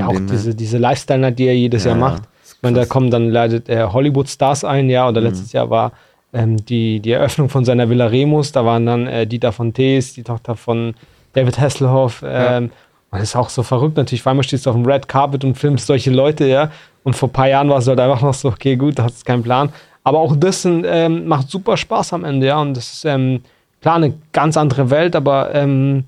ja, 0.00 0.08
auch 0.08 0.20
diese, 0.28 0.56
diese 0.56 0.78
Lifestyle, 0.78 1.30
die 1.30 1.46
er 1.46 1.56
jedes 1.56 1.84
Jahr 1.84 1.94
macht 1.94 2.24
ich 2.62 2.64
meine, 2.64 2.78
da 2.78 2.86
kommen 2.86 3.10
dann 3.10 3.28
leider 3.28 3.68
äh, 3.68 3.88
Hollywood-Stars 3.92 4.62
ein, 4.62 4.88
ja, 4.88 5.08
oder 5.08 5.20
mhm. 5.20 5.26
letztes 5.26 5.52
Jahr 5.52 5.68
war 5.68 5.90
ähm, 6.32 6.64
die, 6.64 7.00
die 7.00 7.10
Eröffnung 7.10 7.48
von 7.48 7.64
seiner 7.64 7.90
Villa 7.90 8.06
Remus, 8.06 8.52
da 8.52 8.64
waren 8.64 8.86
dann 8.86 9.08
äh, 9.08 9.26
Dieter 9.26 9.50
von 9.50 9.74
Tees, 9.74 10.14
die 10.14 10.22
Tochter 10.22 10.54
von 10.54 10.94
David 11.32 11.58
Hasselhoff. 11.58 12.22
Ähm, 12.24 12.30
ja. 12.30 12.58
Und 13.10 13.18
das 13.18 13.22
ist 13.22 13.36
auch 13.36 13.48
so 13.48 13.64
verrückt 13.64 13.96
natürlich, 13.96 14.22
vor 14.22 14.30
allem 14.30 14.44
stehst 14.44 14.64
du 14.64 14.70
auf 14.70 14.76
dem 14.76 14.86
Red 14.86 15.08
Carpet 15.08 15.44
und 15.44 15.56
filmst 15.56 15.88
solche 15.88 16.12
Leute, 16.12 16.46
ja. 16.46 16.70
Und 17.02 17.16
vor 17.16 17.30
ein 17.30 17.32
paar 17.32 17.48
Jahren 17.48 17.68
war 17.68 17.78
es 17.78 17.88
halt 17.88 17.98
einfach 17.98 18.22
noch 18.22 18.32
so, 18.32 18.50
okay, 18.50 18.76
gut, 18.76 18.96
da 18.96 19.02
hast 19.02 19.22
du 19.22 19.24
keinen 19.24 19.42
Plan. 19.42 19.72
Aber 20.04 20.20
auch 20.20 20.36
das 20.36 20.64
ähm, 20.64 21.26
macht 21.26 21.50
super 21.50 21.76
Spaß 21.76 22.12
am 22.12 22.22
Ende, 22.22 22.46
ja. 22.46 22.60
Und 22.60 22.76
das 22.76 22.92
ist 22.92 23.04
ähm, 23.06 23.42
klar 23.80 23.96
eine 23.96 24.14
ganz 24.32 24.56
andere 24.56 24.88
Welt, 24.88 25.16
aber 25.16 25.52
ähm, 25.52 26.04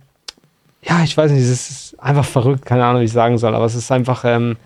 ja, 0.82 1.02
ich 1.02 1.16
weiß 1.16 1.32
nicht, 1.32 1.42
es 1.42 1.50
ist 1.50 2.00
einfach 2.00 2.24
verrückt, 2.24 2.64
keine 2.64 2.84
Ahnung, 2.84 3.00
wie 3.00 3.06
ich 3.06 3.12
sagen 3.12 3.38
soll, 3.38 3.56
aber 3.56 3.64
es 3.64 3.74
ist 3.74 3.90
einfach, 3.90 4.24
ähm, 4.24 4.56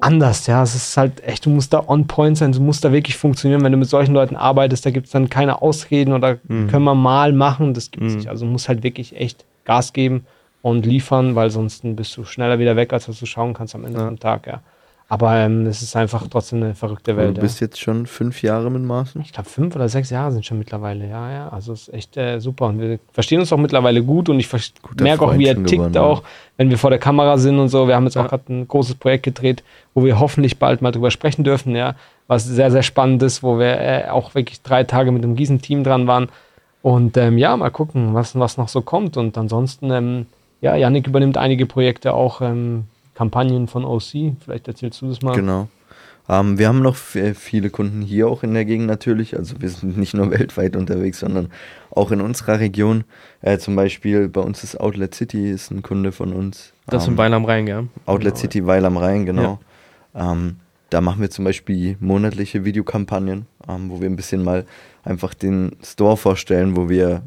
anders, 0.00 0.46
ja. 0.46 0.62
Es 0.62 0.74
ist 0.74 0.96
halt 0.96 1.22
echt, 1.24 1.46
du 1.46 1.50
musst 1.50 1.72
da 1.72 1.84
on 1.86 2.06
point 2.06 2.36
sein, 2.36 2.52
du 2.52 2.60
musst 2.60 2.84
da 2.84 2.92
wirklich 2.92 3.16
funktionieren. 3.16 3.62
Wenn 3.62 3.72
du 3.72 3.78
mit 3.78 3.88
solchen 3.88 4.14
Leuten 4.14 4.36
arbeitest, 4.36 4.84
da 4.86 4.90
gibt 4.90 5.06
es 5.06 5.12
dann 5.12 5.28
keine 5.28 5.62
Ausreden 5.62 6.12
oder 6.12 6.38
mhm. 6.44 6.68
können 6.68 6.84
wir 6.84 6.94
mal 6.94 7.32
machen. 7.32 7.74
Das 7.74 7.90
gibt 7.90 8.04
es 8.04 8.12
mhm. 8.12 8.18
nicht. 8.18 8.28
Also 8.28 8.44
du 8.46 8.52
musst 8.52 8.68
halt 8.68 8.82
wirklich 8.82 9.16
echt 9.16 9.44
Gas 9.64 9.92
geben 9.92 10.26
und 10.62 10.86
liefern, 10.86 11.34
weil 11.34 11.50
sonst 11.50 11.82
bist 11.82 12.16
du 12.16 12.24
schneller 12.24 12.58
wieder 12.58 12.76
weg, 12.76 12.92
als 12.92 13.08
was 13.08 13.18
du 13.18 13.26
schauen 13.26 13.54
kannst 13.54 13.74
am 13.74 13.84
Ende 13.84 13.98
ja. 13.98 14.06
vom 14.06 14.18
Tag, 14.18 14.46
ja. 14.46 14.60
Aber 15.06 15.36
ähm, 15.36 15.66
es 15.66 15.82
ist 15.82 15.94
einfach 15.96 16.26
trotzdem 16.28 16.62
eine 16.62 16.74
verrückte 16.74 17.16
Welt. 17.16 17.36
Du 17.36 17.42
bist 17.42 17.60
ja. 17.60 17.66
jetzt 17.66 17.78
schon 17.78 18.06
fünf 18.06 18.42
Jahre 18.42 18.70
mit 18.70 18.82
Marcel? 18.82 19.20
Ich 19.20 19.32
glaube, 19.32 19.48
fünf 19.48 19.76
oder 19.76 19.88
sechs 19.88 20.08
Jahre 20.08 20.32
sind 20.32 20.46
schon 20.46 20.58
mittlerweile, 20.58 21.06
ja, 21.06 21.30
ja. 21.30 21.48
Also 21.50 21.74
es 21.74 21.88
ist 21.88 21.94
echt 21.94 22.16
äh, 22.16 22.40
super. 22.40 22.66
Und 22.66 22.80
wir 22.80 22.98
verstehen 23.12 23.38
uns 23.38 23.52
auch 23.52 23.58
mittlerweile 23.58 24.02
gut 24.02 24.30
und 24.30 24.40
ich 24.40 24.48
merke 24.98 25.26
auch, 25.26 25.36
wie 25.36 25.46
er 25.46 25.56
tickt 25.56 25.70
geworden, 25.70 25.98
auch, 25.98 26.22
wenn 26.56 26.70
wir 26.70 26.78
vor 26.78 26.88
der 26.88 26.98
Kamera 26.98 27.36
sind 27.36 27.58
und 27.58 27.68
so. 27.68 27.86
Wir 27.86 27.96
haben 27.96 28.04
jetzt 28.04 28.14
ja. 28.14 28.24
auch 28.24 28.28
gerade 28.28 28.50
ein 28.50 28.66
großes 28.66 28.94
Projekt 28.94 29.24
gedreht, 29.24 29.62
wo 29.92 30.04
wir 30.04 30.18
hoffentlich 30.18 30.58
bald 30.58 30.80
mal 30.80 30.90
drüber 30.90 31.10
sprechen 31.10 31.44
dürfen, 31.44 31.76
ja. 31.76 31.96
Was 32.26 32.46
sehr, 32.46 32.70
sehr 32.70 32.82
spannend 32.82 33.22
ist, 33.22 33.42
wo 33.42 33.58
wir 33.58 33.78
äh, 33.78 34.08
auch 34.08 34.34
wirklich 34.34 34.62
drei 34.62 34.84
Tage 34.84 35.12
mit 35.12 35.22
dem 35.22 35.36
Gießen-Team 35.36 35.84
dran 35.84 36.06
waren. 36.06 36.28
Und 36.80 37.18
ähm, 37.18 37.36
ja, 37.36 37.54
mal 37.54 37.70
gucken, 37.70 38.14
was, 38.14 38.38
was 38.38 38.56
noch 38.56 38.68
so 38.68 38.80
kommt. 38.80 39.18
Und 39.18 39.36
ansonsten, 39.36 39.90
ähm, 39.90 40.26
ja, 40.62 40.74
Yannick 40.74 41.06
übernimmt 41.06 41.36
einige 41.36 41.66
Projekte 41.66 42.14
auch 42.14 42.40
ähm, 42.40 42.84
Kampagnen 43.14 43.68
von 43.68 43.84
OC. 43.84 44.36
Vielleicht 44.40 44.68
erzählst 44.68 45.00
du 45.02 45.08
das 45.08 45.22
mal. 45.22 45.34
Genau. 45.34 45.68
Ähm, 46.28 46.58
wir 46.58 46.68
haben 46.68 46.80
noch 46.80 46.96
viele 46.96 47.70
Kunden 47.70 48.00
hier 48.00 48.28
auch 48.28 48.42
in 48.42 48.54
der 48.54 48.64
Gegend 48.64 48.86
natürlich. 48.86 49.36
Also 49.36 49.60
wir 49.60 49.68
sind 49.68 49.98
nicht 49.98 50.14
nur 50.14 50.30
weltweit 50.38 50.76
unterwegs, 50.76 51.20
sondern 51.20 51.50
auch 51.90 52.10
in 52.10 52.20
unserer 52.20 52.60
Region. 52.60 53.04
Äh, 53.42 53.58
zum 53.58 53.76
Beispiel 53.76 54.28
bei 54.28 54.40
uns 54.40 54.64
ist 54.64 54.80
Outlet 54.80 55.14
City 55.14 55.50
ist 55.50 55.70
ein 55.70 55.82
Kunde 55.82 56.12
von 56.12 56.32
uns. 56.32 56.72
Das 56.86 57.06
ähm, 57.06 57.12
in 57.12 57.18
Weil 57.18 57.34
am 57.34 57.44
Rhein, 57.44 57.66
ja. 57.66 57.84
Outlet 58.06 58.34
genau. 58.34 58.40
City 58.40 58.66
Weil 58.66 58.84
am 58.84 58.96
Rhein, 58.96 59.26
genau. 59.26 59.58
Ja. 60.14 60.32
Ähm, 60.32 60.56
da 60.90 61.00
machen 61.00 61.20
wir 61.20 61.30
zum 61.30 61.44
Beispiel 61.44 61.96
monatliche 62.00 62.64
Videokampagnen, 62.64 63.46
ähm, 63.68 63.90
wo 63.90 64.00
wir 64.00 64.08
ein 64.08 64.16
bisschen 64.16 64.42
mal 64.42 64.64
einfach 65.02 65.34
den 65.34 65.76
Store 65.82 66.16
vorstellen, 66.16 66.76
wo 66.76 66.88
wir 66.88 67.22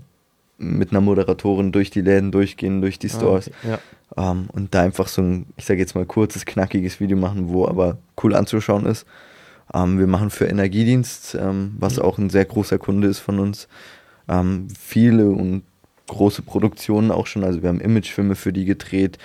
mit 0.57 0.91
einer 0.91 1.01
Moderatorin 1.01 1.71
durch 1.71 1.89
die 1.89 2.01
Läden 2.01 2.31
durchgehen, 2.31 2.81
durch 2.81 2.99
die 2.99 3.09
ah, 3.09 3.15
Stores. 3.15 3.49
Okay. 3.49 3.77
ja. 4.17 4.31
ähm, 4.31 4.49
und 4.51 4.73
da 4.73 4.81
einfach 4.81 5.07
so 5.07 5.21
ein, 5.21 5.47
ich 5.55 5.65
sage 5.65 5.79
jetzt 5.79 5.95
mal, 5.95 6.05
kurzes, 6.05 6.45
knackiges 6.45 6.99
Video 6.99 7.17
machen, 7.17 7.49
wo 7.49 7.67
aber 7.67 7.97
cool 8.23 8.35
anzuschauen 8.35 8.85
ist. 8.85 9.05
Ähm, 9.73 9.99
wir 9.99 10.07
machen 10.07 10.29
für 10.29 10.45
Energiedienst, 10.45 11.37
ähm, 11.39 11.75
was 11.79 11.97
mhm. 11.97 12.03
auch 12.03 12.17
ein 12.17 12.29
sehr 12.29 12.45
großer 12.45 12.77
Kunde 12.77 13.07
ist 13.07 13.19
von 13.19 13.39
uns, 13.39 13.67
ähm, 14.27 14.67
viele 14.79 15.29
und 15.29 15.63
große 16.07 16.41
Produktionen 16.41 17.11
auch 17.11 17.27
schon. 17.27 17.43
Also 17.43 17.61
wir 17.61 17.69
haben 17.69 17.81
Imagefilme 17.81 18.35
für 18.35 18.53
die 18.53 18.65
gedreht 18.65 19.17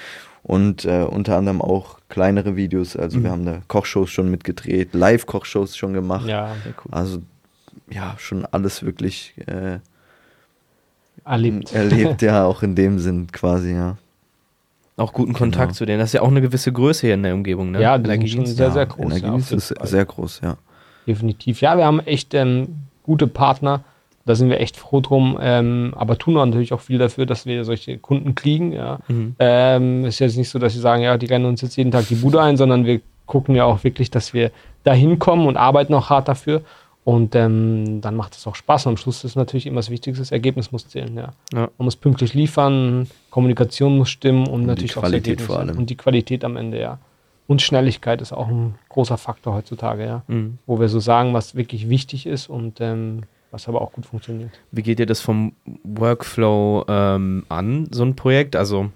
und 0.42 0.84
äh, 0.84 1.02
unter 1.02 1.36
anderem 1.36 1.62
auch 1.62 2.00
kleinere 2.08 2.56
Videos. 2.56 2.96
Also 2.96 3.18
mhm. 3.18 3.22
wir 3.22 3.30
haben 3.30 3.46
da 3.46 3.62
Kochshows 3.68 4.10
schon 4.10 4.30
mitgedreht, 4.30 4.92
Live-Kochshows 4.92 5.76
schon 5.76 5.92
gemacht. 5.92 6.26
Ja, 6.26 6.54
sehr 6.64 6.74
cool. 6.84 6.92
Also 6.92 7.22
ja, 7.90 8.14
schon 8.18 8.44
alles 8.46 8.82
wirklich 8.82 9.34
äh, 9.46 9.78
erlebt. 11.24 11.74
Erlebt, 11.74 12.22
ja, 12.22 12.44
auch 12.44 12.62
in 12.62 12.74
dem 12.74 12.98
Sinn 12.98 13.28
quasi, 13.30 13.74
ja. 13.74 13.96
Auch 14.96 15.12
guten 15.12 15.32
Kontakt 15.32 15.68
genau. 15.68 15.78
zu 15.78 15.86
denen. 15.86 15.98
Das 16.00 16.10
ist 16.10 16.14
ja 16.14 16.22
auch 16.22 16.28
eine 16.28 16.42
gewisse 16.42 16.72
Größe 16.72 17.06
hier 17.06 17.14
in 17.14 17.22
der 17.22 17.34
Umgebung, 17.34 17.70
ne? 17.70 17.80
Ja, 17.80 17.96
Energiedienst 17.96 18.56
sehr, 18.56 18.70
sehr 18.70 18.86
groß. 18.86 19.20
Ja, 19.20 19.36
ist 19.36 19.74
sehr 19.82 20.04
groß, 20.04 20.40
ja. 20.42 20.56
Definitiv. 21.06 21.60
Ja, 21.60 21.76
wir 21.76 21.86
haben 21.86 22.00
echt 22.00 22.34
ähm, 22.34 22.68
gute 23.02 23.26
Partner. 23.26 23.82
Da 24.24 24.36
sind 24.36 24.50
wir 24.50 24.60
echt 24.60 24.76
froh 24.76 25.00
drum, 25.00 25.36
ähm, 25.40 25.94
aber 25.96 26.16
tun 26.16 26.34
natürlich 26.34 26.72
auch 26.72 26.80
viel 26.80 26.98
dafür, 26.98 27.26
dass 27.26 27.44
wir 27.44 27.64
solche 27.64 27.98
Kunden 27.98 28.36
kriegen. 28.36 28.72
Ja. 28.72 29.00
Mhm. 29.08 29.34
Ähm, 29.40 30.04
ist 30.04 30.20
jetzt 30.20 30.36
nicht 30.36 30.48
so, 30.48 30.60
dass 30.60 30.74
sie 30.74 30.78
sagen, 30.78 31.02
ja, 31.02 31.18
die 31.18 31.26
rennen 31.26 31.46
uns 31.46 31.60
jetzt 31.60 31.76
jeden 31.76 31.90
Tag 31.90 32.06
die 32.06 32.14
Bude 32.14 32.40
ein, 32.40 32.56
sondern 32.56 32.84
wir 32.86 33.00
gucken 33.26 33.56
ja 33.56 33.64
auch 33.64 33.82
wirklich, 33.82 34.10
dass 34.10 34.32
wir 34.32 34.52
da 34.84 34.92
hinkommen 34.92 35.46
und 35.46 35.56
arbeiten 35.56 35.94
auch 35.94 36.10
hart 36.10 36.28
dafür. 36.28 36.62
Und 37.04 37.34
ähm, 37.34 38.00
dann 38.00 38.14
macht 38.14 38.36
es 38.36 38.46
auch 38.46 38.54
Spaß. 38.54 38.86
Und 38.86 38.92
am 38.92 38.96
Schluss 38.96 39.24
ist 39.24 39.34
natürlich 39.34 39.66
immer 39.66 39.80
das 39.80 39.90
Wichtigste, 39.90 40.22
das 40.22 40.30
Ergebnis 40.30 40.70
muss 40.70 40.86
zählen. 40.86 41.16
Ja. 41.16 41.32
ja. 41.52 41.68
Man 41.78 41.84
muss 41.84 41.96
pünktlich 41.96 42.34
liefern, 42.34 43.08
Kommunikation 43.30 43.98
muss 43.98 44.10
stimmen 44.10 44.46
und, 44.46 44.60
und 44.60 44.66
natürlich 44.66 44.92
die 44.92 45.00
Qualität 45.00 45.42
auch 45.42 45.46
vor 45.46 45.58
allem. 45.58 45.76
Und 45.76 45.90
die 45.90 45.96
Qualität 45.96 46.44
am 46.44 46.56
Ende, 46.56 46.80
ja. 46.80 46.98
Und 47.48 47.60
Schnelligkeit 47.60 48.22
ist 48.22 48.32
auch 48.32 48.48
ein 48.48 48.76
großer 48.88 49.18
Faktor 49.18 49.54
heutzutage, 49.54 50.06
ja. 50.06 50.22
Mhm. 50.28 50.58
Wo 50.66 50.78
wir 50.78 50.88
so 50.88 51.00
sagen, 51.00 51.34
was 51.34 51.56
wirklich 51.56 51.88
wichtig 51.88 52.26
ist 52.26 52.48
und 52.48 52.80
ähm, 52.80 53.22
was 53.50 53.68
aber 53.68 53.82
auch 53.82 53.92
gut 53.92 54.06
funktioniert. 54.06 54.50
Wie 54.70 54.82
geht 54.82 55.00
ihr 55.00 55.06
das 55.06 55.20
vom 55.20 55.52
Workflow 55.84 56.84
ähm, 56.88 57.44
an, 57.48 57.88
so 57.90 58.04
ein 58.04 58.16
Projekt? 58.16 58.54
Also 58.54 58.90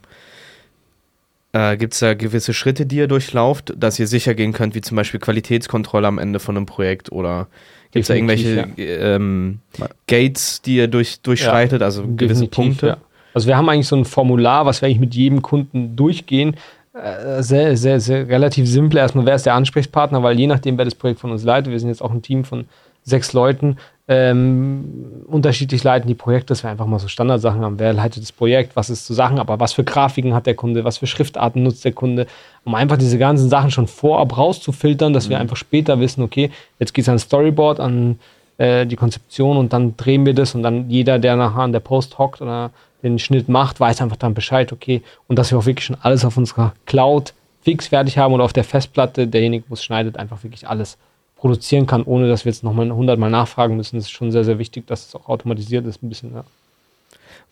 äh, 1.57 1.77
gibt 1.77 1.95
es 1.95 2.01
da 2.01 2.13
gewisse 2.15 2.53
Schritte, 2.53 2.85
die 2.85 2.97
ihr 2.97 3.09
durchlauft, 3.09 3.73
dass 3.77 3.99
ihr 3.99 4.07
sicher 4.07 4.35
gehen 4.35 4.53
könnt, 4.53 4.75
wie 4.75 4.83
zum 4.83 4.97
Beispiel 4.97 5.19
Qualitätskontrolle 5.21 6.07
am 6.07 6.19
Ende 6.19 6.39
von 6.39 6.57
einem 6.57 6.67
Projekt 6.67 7.11
oder 7.11 7.49
Gibt 7.93 8.03
es 8.03 8.09
da 8.09 8.15
irgendwelche 8.15 8.69
ja. 8.77 9.17
ähm, 9.17 9.61
Gates, 10.07 10.61
die 10.61 10.77
ihr 10.77 10.89
durch, 10.89 11.21
durchschreitet, 11.23 11.81
ja, 11.81 11.87
also 11.87 12.05
gewisse 12.07 12.47
Punkte? 12.47 12.87
Ja. 12.89 12.97
Also 13.33 13.49
wir 13.49 13.57
haben 13.57 13.69
eigentlich 13.69 13.89
so 13.89 13.97
ein 13.97 14.05
Formular, 14.05 14.67
was 14.67 14.83
wir 14.83 14.87
eigentlich 14.87 15.01
mit 15.01 15.15
jedem 15.15 15.41
Kunden 15.41 15.97
durchgehen. 15.97 16.57
Äh, 16.93 17.43
sehr, 17.43 17.77
sehr, 17.77 18.01
sehr 18.01 18.29
relativ 18.29 18.69
simpel. 18.69 18.99
Erstmal, 18.99 19.25
wer 19.25 19.37
ist 19.37 19.47
der 19.47 19.55
Ansprechpartner, 19.55 20.23
weil 20.23 20.39
je 20.39 20.47
nachdem, 20.47 20.77
wer 20.77 20.85
das 20.85 20.95
Projekt 20.95 21.21
von 21.21 21.31
uns 21.31 21.43
leitet, 21.45 21.73
wir 21.73 21.81
sind 21.81 21.89
jetzt 21.89 22.03
auch 22.03 22.11
ein 22.11 22.23
Team 22.23 22.45
von 22.45 22.67
sechs 23.03 23.33
Leuten, 23.33 23.77
ähm, 24.09 25.25
unterschiedlich 25.27 25.83
leiten 25.83 26.07
die 26.07 26.15
Projekte, 26.15 26.49
dass 26.49 26.63
wir 26.63 26.71
einfach 26.71 26.87
mal 26.87 27.01
so 27.01 27.09
Standardsachen 27.09 27.61
haben. 27.63 27.79
Wer 27.81 27.93
leitet 27.93 28.23
das 28.23 28.31
Projekt, 28.31 28.77
was 28.77 28.89
ist 28.89 29.05
zu 29.05 29.15
Sachen, 29.15 29.41
aber 29.41 29.59
was 29.59 29.73
für 29.73 29.83
Grafiken 29.83 30.33
hat 30.33 30.47
der 30.47 30.55
Kunde, 30.55 30.85
was 30.85 30.99
für 30.99 31.09
Schriftarten 31.09 31.65
nutzt 31.65 31.85
der 31.85 31.93
Kunde, 31.93 32.27
um 32.65 32.75
einfach 32.77 32.99
diese 32.99 33.19
ganzen 33.19 33.49
Sachen 33.49 33.73
schon 33.73 33.89
vorab 33.89 34.37
rauszufiltern, 34.37 35.13
dass 35.13 35.27
mhm. 35.27 35.31
wir 35.31 35.41
einfach 35.41 35.57
später 35.57 35.99
wissen, 35.99 36.23
okay, 36.23 36.51
jetzt 36.79 36.95
geht 36.95 37.03
es 37.03 37.09
an 37.09 37.19
Storyboard, 37.19 37.81
an 37.81 38.21
äh, 38.59 38.87
die 38.87 38.97
Konzeption 38.97 39.57
und 39.57 39.73
dann 39.73 39.97
drehen 39.97 40.25
wir 40.25 40.35
das 40.35 40.55
und 40.55 40.63
dann 40.63 40.89
jeder, 40.89 41.19
der 41.19 41.35
nachher 41.35 41.63
an 41.63 41.73
der 41.73 41.81
Post 41.81 42.19
hockt 42.19 42.41
oder 42.41 42.71
den 43.03 43.19
Schnitt 43.19 43.49
macht, 43.49 43.81
weiß 43.81 44.03
einfach 44.03 44.17
dann 44.17 44.35
Bescheid, 44.35 44.73
okay, 44.73 45.03
und 45.27 45.37
dass 45.37 45.51
wir 45.51 45.59
auch 45.59 45.67
wirklich 45.67 45.87
schon 45.87 45.97
alles 46.01 46.25
auf 46.25 46.37
unserer 46.37 46.75
Cloud 46.87 47.35
fix 47.63 47.89
fertig 47.89 48.19
haben 48.19 48.33
oder 48.33 48.45
auf 48.45 48.53
der 48.53 48.65
Festplatte, 48.65 49.27
derjenige, 49.27 49.65
wo 49.69 49.75
es 49.75 49.83
schneidet, 49.83 50.17
einfach 50.17 50.45
wirklich 50.45 50.69
alles 50.69 50.97
produzieren 51.37 51.87
kann, 51.87 52.02
ohne 52.02 52.28
dass 52.28 52.45
wir 52.45 52.52
jetzt 52.52 52.64
nochmal 52.64 52.90
hundertmal 52.90 53.31
nachfragen 53.31 53.76
müssen. 53.76 53.97
Das 53.97 54.07
ist 54.07 54.11
schon 54.11 54.33
sehr, 54.33 54.45
sehr 54.45 54.59
wichtig, 54.59 54.87
dass 54.87 55.09
es 55.09 55.14
auch 55.14 55.28
automatisiert 55.28 55.87
ist, 55.87 56.02
ein 56.02 56.09
bisschen, 56.09 56.35
ja. 56.35 56.45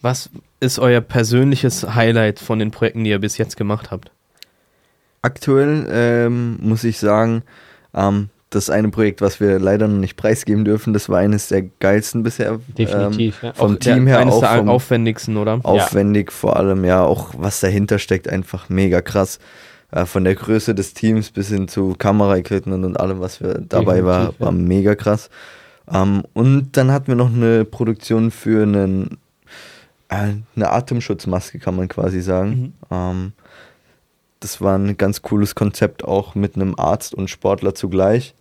Was 0.00 0.30
ist 0.60 0.78
euer 0.78 1.00
persönliches 1.00 1.94
Highlight 1.94 2.38
von 2.38 2.58
den 2.58 2.70
Projekten, 2.70 3.04
die 3.04 3.10
ihr 3.10 3.18
bis 3.20 3.38
jetzt 3.38 3.56
gemacht 3.56 3.90
habt? 3.90 4.10
Aktuell 5.22 5.86
ähm, 5.90 6.58
muss 6.60 6.84
ich 6.84 6.98
sagen, 6.98 7.42
ähm, 7.94 8.28
das 8.50 8.70
eine 8.70 8.88
Projekt, 8.90 9.20
was 9.20 9.40
wir 9.40 9.58
leider 9.58 9.88
noch 9.88 9.98
nicht 9.98 10.16
preisgeben 10.16 10.64
dürfen, 10.64 10.92
das 10.92 11.08
war 11.08 11.18
eines 11.18 11.48
der 11.48 11.62
geilsten 11.62 12.22
bisher. 12.22 12.60
Definitiv, 12.76 13.42
ähm, 13.42 13.48
ja. 13.48 13.52
Vom 13.54 13.74
auch 13.74 13.78
Team 13.78 14.06
her 14.06 14.18
eines 14.18 14.34
auch 14.34 14.40
der 14.40 14.68
aufwendigsten, 14.68 15.36
oder? 15.36 15.60
Aufwendig 15.62 16.30
ja. 16.30 16.36
vor 16.36 16.56
allem, 16.56 16.84
ja, 16.84 17.02
auch 17.02 17.34
was 17.36 17.60
dahinter 17.60 17.98
steckt, 17.98 18.28
einfach 18.28 18.68
mega 18.68 19.00
krass 19.00 19.38
äh, 19.90 20.06
von 20.06 20.24
der 20.24 20.34
Größe 20.34 20.74
des 20.74 20.94
Teams 20.94 21.30
bis 21.30 21.48
hin 21.48 21.68
zu 21.68 21.94
Kameraequipment 21.98 22.84
und 22.84 22.98
allem, 22.98 23.20
was 23.20 23.40
wir 23.40 23.54
dabei 23.54 23.96
Definitiv, 23.96 24.04
war, 24.04 24.40
war 24.40 24.52
ja. 24.52 24.58
mega 24.58 24.94
krass. 24.94 25.30
Ähm, 25.92 26.22
und 26.32 26.76
dann 26.76 26.90
hatten 26.90 27.08
wir 27.08 27.14
noch 27.14 27.32
eine 27.32 27.64
Produktion 27.64 28.30
für 28.30 28.62
einen, 28.62 29.18
äh, 30.08 30.32
eine 30.56 30.70
Atemschutzmaske, 30.70 31.58
kann 31.58 31.76
man 31.76 31.88
quasi 31.88 32.20
sagen. 32.20 32.50
Mhm. 32.50 32.72
Ähm, 32.90 33.32
das 34.40 34.60
war 34.60 34.76
ein 34.76 34.96
ganz 34.96 35.22
cooles 35.22 35.54
Konzept 35.54 36.04
auch 36.04 36.34
mit 36.34 36.56
einem 36.56 36.74
Arzt 36.78 37.14
und 37.14 37.30
Sportler 37.30 37.74
zugleich. 37.74 38.34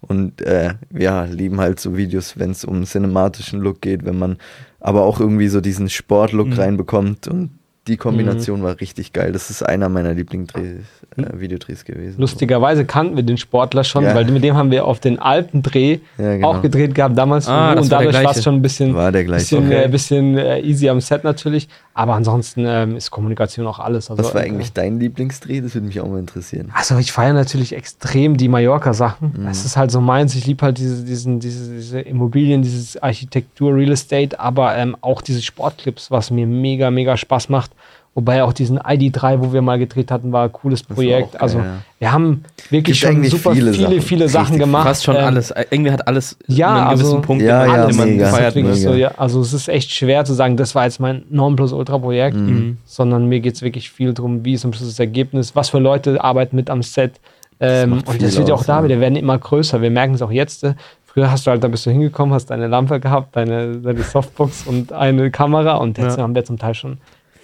Und 0.00 0.42
äh, 0.42 0.74
ja, 0.96 1.24
lieben 1.24 1.60
halt 1.60 1.80
so 1.80 1.96
Videos, 1.96 2.38
wenn 2.38 2.52
es 2.52 2.64
um 2.64 2.84
cinematischen 2.84 3.60
Look 3.60 3.80
geht, 3.80 4.04
wenn 4.04 4.18
man 4.18 4.38
aber 4.78 5.02
auch 5.02 5.18
irgendwie 5.18 5.48
so 5.48 5.60
diesen 5.60 5.88
Sportlook 5.88 6.48
mhm. 6.48 6.52
reinbekommt 6.52 7.26
und 7.26 7.57
die 7.88 7.96
Kombination 7.96 8.60
mhm. 8.60 8.64
war 8.64 8.80
richtig 8.80 9.12
geil. 9.12 9.32
Das 9.32 9.50
ist 9.50 9.62
einer 9.62 9.88
meiner 9.88 10.14
Lieblingsvideodrehs 10.14 11.82
äh, 11.82 11.92
gewesen. 11.92 12.20
Lustigerweise 12.20 12.84
kannten 12.84 13.16
wir 13.16 13.22
den 13.22 13.38
Sportler 13.38 13.82
schon, 13.82 14.04
ja. 14.04 14.14
weil 14.14 14.26
mit 14.26 14.44
dem 14.44 14.56
haben 14.56 14.70
wir 14.70 14.84
auf 14.84 15.00
den 15.00 15.18
Alpendreh 15.18 15.98
ja, 16.18 16.34
genau. 16.34 16.48
auch 16.48 16.62
gedreht 16.62 16.94
gehabt, 16.94 17.16
damals. 17.16 17.48
Ah, 17.48 17.72
und 17.72 17.90
dadurch 17.90 18.22
war 18.22 18.36
es 18.36 18.44
schon 18.44 18.56
ein 18.56 18.62
bisschen, 18.62 18.94
war 18.94 19.10
der 19.10 19.24
bisschen, 19.24 19.66
okay. 19.66 19.84
äh, 19.84 19.88
bisschen 19.88 20.36
äh, 20.36 20.60
easy 20.60 20.88
am 20.88 21.00
Set 21.00 21.24
natürlich. 21.24 21.68
Aber 21.98 22.14
ansonsten 22.14 22.64
ähm, 22.64 22.94
ist 22.94 23.10
Kommunikation 23.10 23.66
auch 23.66 23.80
alles. 23.80 24.08
Also, 24.08 24.22
Was 24.22 24.32
war 24.32 24.42
eigentlich 24.42 24.72
dein 24.72 25.00
Lieblingsdreh? 25.00 25.60
Das 25.60 25.74
würde 25.74 25.88
mich 25.88 26.00
auch 26.00 26.06
mal 26.06 26.20
interessieren. 26.20 26.70
Also 26.72 26.96
ich 26.96 27.10
feiere 27.10 27.32
natürlich 27.32 27.74
extrem 27.74 28.36
die 28.36 28.46
Mallorca-Sachen. 28.46 29.34
Mhm. 29.36 29.48
Es 29.48 29.64
ist 29.64 29.76
halt 29.76 29.90
so 29.90 30.00
meins. 30.00 30.36
Ich 30.36 30.46
liebe 30.46 30.64
halt 30.64 30.78
diese, 30.78 31.02
diesen, 31.02 31.40
diese, 31.40 31.74
diese 31.74 31.98
Immobilien, 31.98 32.62
dieses 32.62 33.02
Architektur, 33.02 33.74
Real 33.74 33.90
Estate, 33.90 34.38
aber 34.38 34.76
ähm, 34.76 34.96
auch 35.00 35.22
diese 35.22 35.42
Sportclips, 35.42 36.12
was 36.12 36.30
mir 36.30 36.46
mega, 36.46 36.92
mega 36.92 37.16
Spaß 37.16 37.48
macht. 37.48 37.72
Wobei 38.18 38.42
auch 38.42 38.52
diesen 38.52 38.80
ID3, 38.80 39.38
wo 39.38 39.52
wir 39.52 39.62
mal 39.62 39.78
gedreht 39.78 40.10
hatten, 40.10 40.32
war 40.32 40.46
ein 40.46 40.52
cooles 40.52 40.82
Projekt. 40.82 41.34
Geil, 41.34 41.40
also 41.40 41.58
ja. 41.58 41.76
wir 42.00 42.12
haben 42.12 42.42
wirklich 42.68 43.00
Gibt 43.00 43.14
schon 43.14 43.24
super 43.26 43.54
viele, 43.54 43.72
viele, 43.72 43.86
Sachen, 43.86 44.02
viele 44.02 44.28
Sachen 44.28 44.58
gemacht. 44.58 44.88
Fast 44.88 45.04
schon 45.04 45.14
ähm, 45.14 45.22
alles. 45.22 45.54
Irgendwie 45.70 45.92
hat 45.92 46.08
alles 46.08 46.36
ja, 46.48 46.88
einen 46.88 46.96
gewissen 46.96 47.10
also, 47.10 47.20
Punkt, 47.20 47.44
ja, 47.44 47.64
ja, 47.64 47.86
den 47.86 47.96
man 47.96 48.08
mega, 48.08 48.28
feiert. 48.28 48.54
So, 48.74 48.94
ja. 48.94 49.12
Also 49.16 49.40
es 49.40 49.52
ist 49.52 49.68
echt 49.68 49.92
schwer 49.92 50.24
zu 50.24 50.34
sagen, 50.34 50.56
das 50.56 50.74
war 50.74 50.82
jetzt 50.82 50.98
mein 50.98 51.26
Nonplusultra-Projekt, 51.30 52.36
mhm. 52.36 52.78
sondern 52.84 53.26
mir 53.26 53.38
geht 53.38 53.54
es 53.54 53.62
wirklich 53.62 53.88
viel 53.88 54.12
darum, 54.12 54.44
wie 54.44 54.54
ist 54.54 54.64
am 54.64 54.72
Schluss 54.72 54.88
das 54.88 54.98
Ergebnis, 54.98 55.54
was 55.54 55.68
für 55.68 55.78
Leute 55.78 56.20
arbeiten 56.24 56.56
mit 56.56 56.70
am 56.70 56.82
Set. 56.82 57.20
Ähm, 57.60 58.02
das 58.04 58.14
und 58.14 58.20
das 58.20 58.36
wird 58.36 58.48
ja 58.48 58.54
auch 58.56 58.64
da, 58.64 58.82
wir 58.82 58.98
werden 58.98 59.14
immer 59.14 59.38
größer. 59.38 59.80
Wir 59.80 59.92
merken 59.92 60.14
es 60.14 60.22
auch 60.22 60.32
jetzt. 60.32 60.64
Äh, 60.64 60.74
früher 61.04 61.30
hast 61.30 61.46
du 61.46 61.52
halt, 61.52 61.62
da 61.62 61.68
bist 61.68 61.86
du 61.86 61.90
hingekommen, 61.92 62.34
hast 62.34 62.46
deine 62.46 62.66
Lampe 62.66 62.98
gehabt, 62.98 63.36
deine, 63.36 63.76
deine 63.76 64.02
Softbox 64.02 64.66
und 64.66 64.92
eine 64.92 65.30
Kamera 65.30 65.76
und 65.76 65.98
jetzt 65.98 66.18
haben 66.18 66.34
wir 66.34 66.44
zum 66.44 66.58
Teil 66.58 66.74
schon 66.74 66.98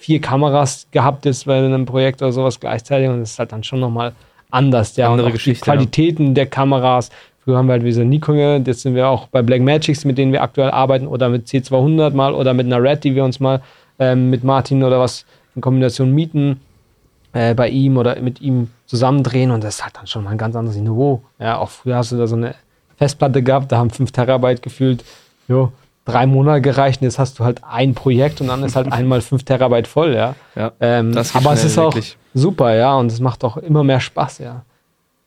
vier 0.05 0.21
Kameras 0.21 0.85
gehabt 0.91 1.25
ist 1.25 1.45
bei 1.45 1.57
einem 1.57 1.87
Projekt 1.87 2.21
oder 2.21 2.31
sowas 2.31 2.59
gleichzeitig 2.59 3.09
und 3.09 3.21
das 3.21 3.31
ist 3.31 3.39
halt 3.39 3.51
dann 3.51 3.63
schon 3.63 3.79
nochmal 3.79 4.13
anders. 4.51 4.95
Ja, 4.97 5.09
Andere 5.09 5.31
Geschichte, 5.31 5.65
die 5.65 5.71
Qualitäten 5.71 6.27
ja. 6.27 6.33
der 6.33 6.45
Kameras. 6.45 7.09
Früher 7.43 7.57
haben 7.57 7.67
wir 7.67 7.73
halt 7.73 7.83
diese 7.83 8.05
Nikon, 8.05 8.63
jetzt 8.65 8.81
sind 8.81 8.93
wir 8.93 9.07
auch 9.07 9.27
bei 9.29 9.41
Black 9.41 9.61
Magics, 9.61 10.05
mit 10.05 10.19
denen 10.19 10.31
wir 10.31 10.43
aktuell 10.43 10.69
arbeiten, 10.69 11.07
oder 11.07 11.29
mit 11.29 11.47
C200 11.47 12.11
mal 12.11 12.35
oder 12.35 12.53
mit 12.53 12.67
einer 12.67 12.83
Red, 12.83 13.03
die 13.03 13.15
wir 13.15 13.23
uns 13.23 13.39
mal 13.39 13.63
ähm, 13.97 14.29
mit 14.29 14.43
Martin 14.43 14.83
oder 14.83 14.99
was 14.99 15.25
in 15.55 15.61
Kombination 15.61 16.11
mieten, 16.11 16.61
äh, 17.33 17.55
bei 17.55 17.69
ihm 17.69 17.97
oder 17.97 18.19
mit 18.21 18.41
ihm 18.41 18.69
zusammendrehen 18.85 19.49
und 19.49 19.63
das 19.63 19.75
ist 19.77 19.83
halt 19.83 19.97
dann 19.97 20.05
schon 20.05 20.23
mal 20.23 20.31
ein 20.31 20.37
ganz 20.37 20.55
anderes 20.55 20.77
Niveau. 20.77 21.23
Ja, 21.39 21.57
auch 21.57 21.69
früher 21.69 21.95
hast 21.95 22.11
du 22.11 22.17
da 22.17 22.27
so 22.27 22.35
eine 22.35 22.53
Festplatte 22.97 23.41
gehabt, 23.41 23.71
da 23.71 23.77
haben 23.77 23.89
5 23.89 24.11
Terabyte 24.11 24.61
gefühlt. 24.61 25.03
Jo, 25.47 25.71
drei 26.05 26.27
Monate 26.27 26.61
gereicht 26.61 27.01
und 27.01 27.05
jetzt 27.05 27.19
hast 27.19 27.39
du 27.39 27.43
halt 27.43 27.61
ein 27.63 27.95
Projekt 27.95 28.39
und 28.39 28.47
dann 28.47 28.63
ist 28.63 28.75
halt 28.75 28.91
einmal 28.91 29.21
fünf 29.21 29.43
Terabyte 29.43 29.87
voll, 29.87 30.13
ja. 30.13 30.35
ja 30.55 30.71
ähm, 30.79 31.17
aber 31.33 31.53
es 31.53 31.63
ist 31.63 31.77
auch 31.77 31.95
super, 32.33 32.75
ja, 32.75 32.95
und 32.95 33.11
es 33.11 33.19
macht 33.19 33.43
auch 33.43 33.57
immer 33.57 33.83
mehr 33.83 33.99
Spaß, 33.99 34.39
ja. 34.39 34.63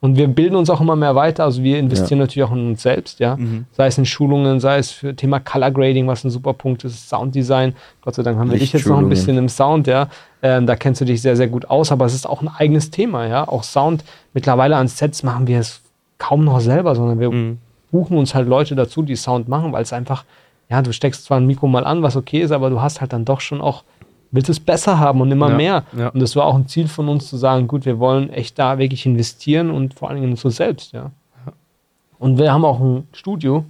Und 0.01 0.15
wir 0.15 0.29
bilden 0.29 0.55
uns 0.55 0.69
auch 0.69 0.79
immer 0.79 0.95
mehr 0.95 1.13
weiter, 1.15 1.43
also 1.43 1.61
wir 1.61 1.77
investieren 1.77 2.19
ja. 2.19 2.23
natürlich 2.23 2.47
auch 2.47 2.53
in 2.53 2.69
uns 2.69 2.81
selbst, 2.81 3.19
ja. 3.19 3.35
Mhm. 3.35 3.65
Sei 3.73 3.87
es 3.87 3.97
in 3.97 4.05
Schulungen, 4.05 4.61
sei 4.61 4.77
es 4.77 4.91
für 4.91 5.13
Thema 5.13 5.41
Color 5.41 5.71
Grading, 5.71 6.07
was 6.07 6.23
ein 6.23 6.29
super 6.29 6.53
Punkt 6.53 6.85
ist, 6.85 7.09
Sounddesign. 7.09 7.75
Gott 8.01 8.15
sei 8.15 8.23
Dank 8.23 8.39
haben 8.39 8.49
wir 8.49 8.57
dich 8.57 8.71
jetzt 8.71 8.87
noch 8.87 8.97
ein 8.97 9.09
bisschen 9.09 9.37
im 9.37 9.49
Sound, 9.49 9.87
ja. 9.87 10.07
Ähm, 10.41 10.65
da 10.65 10.77
kennst 10.77 11.01
du 11.01 11.05
dich 11.05 11.21
sehr, 11.21 11.35
sehr 11.35 11.49
gut 11.49 11.69
aus, 11.69 11.91
aber 11.91 12.05
es 12.05 12.13
ist 12.13 12.29
auch 12.29 12.41
ein 12.41 12.47
eigenes 12.47 12.91
Thema, 12.91 13.27
ja. 13.27 13.45
Auch 13.45 13.63
Sound, 13.63 14.05
mittlerweile 14.33 14.77
an 14.77 14.87
Sets 14.87 15.23
machen 15.23 15.47
wir 15.47 15.59
es 15.59 15.81
kaum 16.17 16.45
noch 16.45 16.61
selber, 16.61 16.95
sondern 16.95 17.19
wir 17.19 17.29
mhm. 17.29 17.57
buchen 17.91 18.17
uns 18.17 18.33
halt 18.33 18.47
Leute 18.47 18.75
dazu, 18.75 19.01
die 19.01 19.17
Sound 19.17 19.49
machen, 19.49 19.73
weil 19.73 19.83
es 19.83 19.91
einfach 19.91 20.23
ja, 20.69 20.81
du 20.81 20.93
steckst 20.93 21.25
zwar 21.25 21.39
ein 21.39 21.47
Mikro 21.47 21.67
mal 21.67 21.83
an, 21.83 22.03
was 22.03 22.15
okay 22.15 22.41
ist, 22.41 22.51
aber 22.51 22.69
du 22.69 22.81
hast 22.81 23.01
halt 23.01 23.11
dann 23.11 23.25
doch 23.25 23.41
schon 23.41 23.59
auch, 23.59 23.83
willst 24.31 24.49
es 24.49 24.59
besser 24.59 24.99
haben 24.99 25.19
und 25.19 25.31
immer 25.31 25.49
ja, 25.49 25.55
mehr. 25.55 25.83
Ja. 25.97 26.09
Und 26.09 26.21
das 26.21 26.35
war 26.35 26.45
auch 26.45 26.55
ein 26.55 26.67
Ziel 26.67 26.87
von 26.87 27.09
uns 27.09 27.27
zu 27.27 27.37
sagen, 27.37 27.67
gut, 27.67 27.85
wir 27.85 27.97
wollen 27.99 28.29
echt 28.29 28.59
da 28.59 28.77
wirklich 28.77 29.05
investieren 29.05 29.71
und 29.71 29.95
vor 29.95 30.09
allen 30.09 30.21
Dingen 30.21 30.31
in 30.31 30.37
uns 30.37 30.55
selbst, 30.55 30.93
ja. 30.93 31.11
Und 32.19 32.37
wir 32.37 32.51
haben 32.51 32.65
auch 32.65 32.81
ein 32.81 33.07
Studio, 33.13 33.63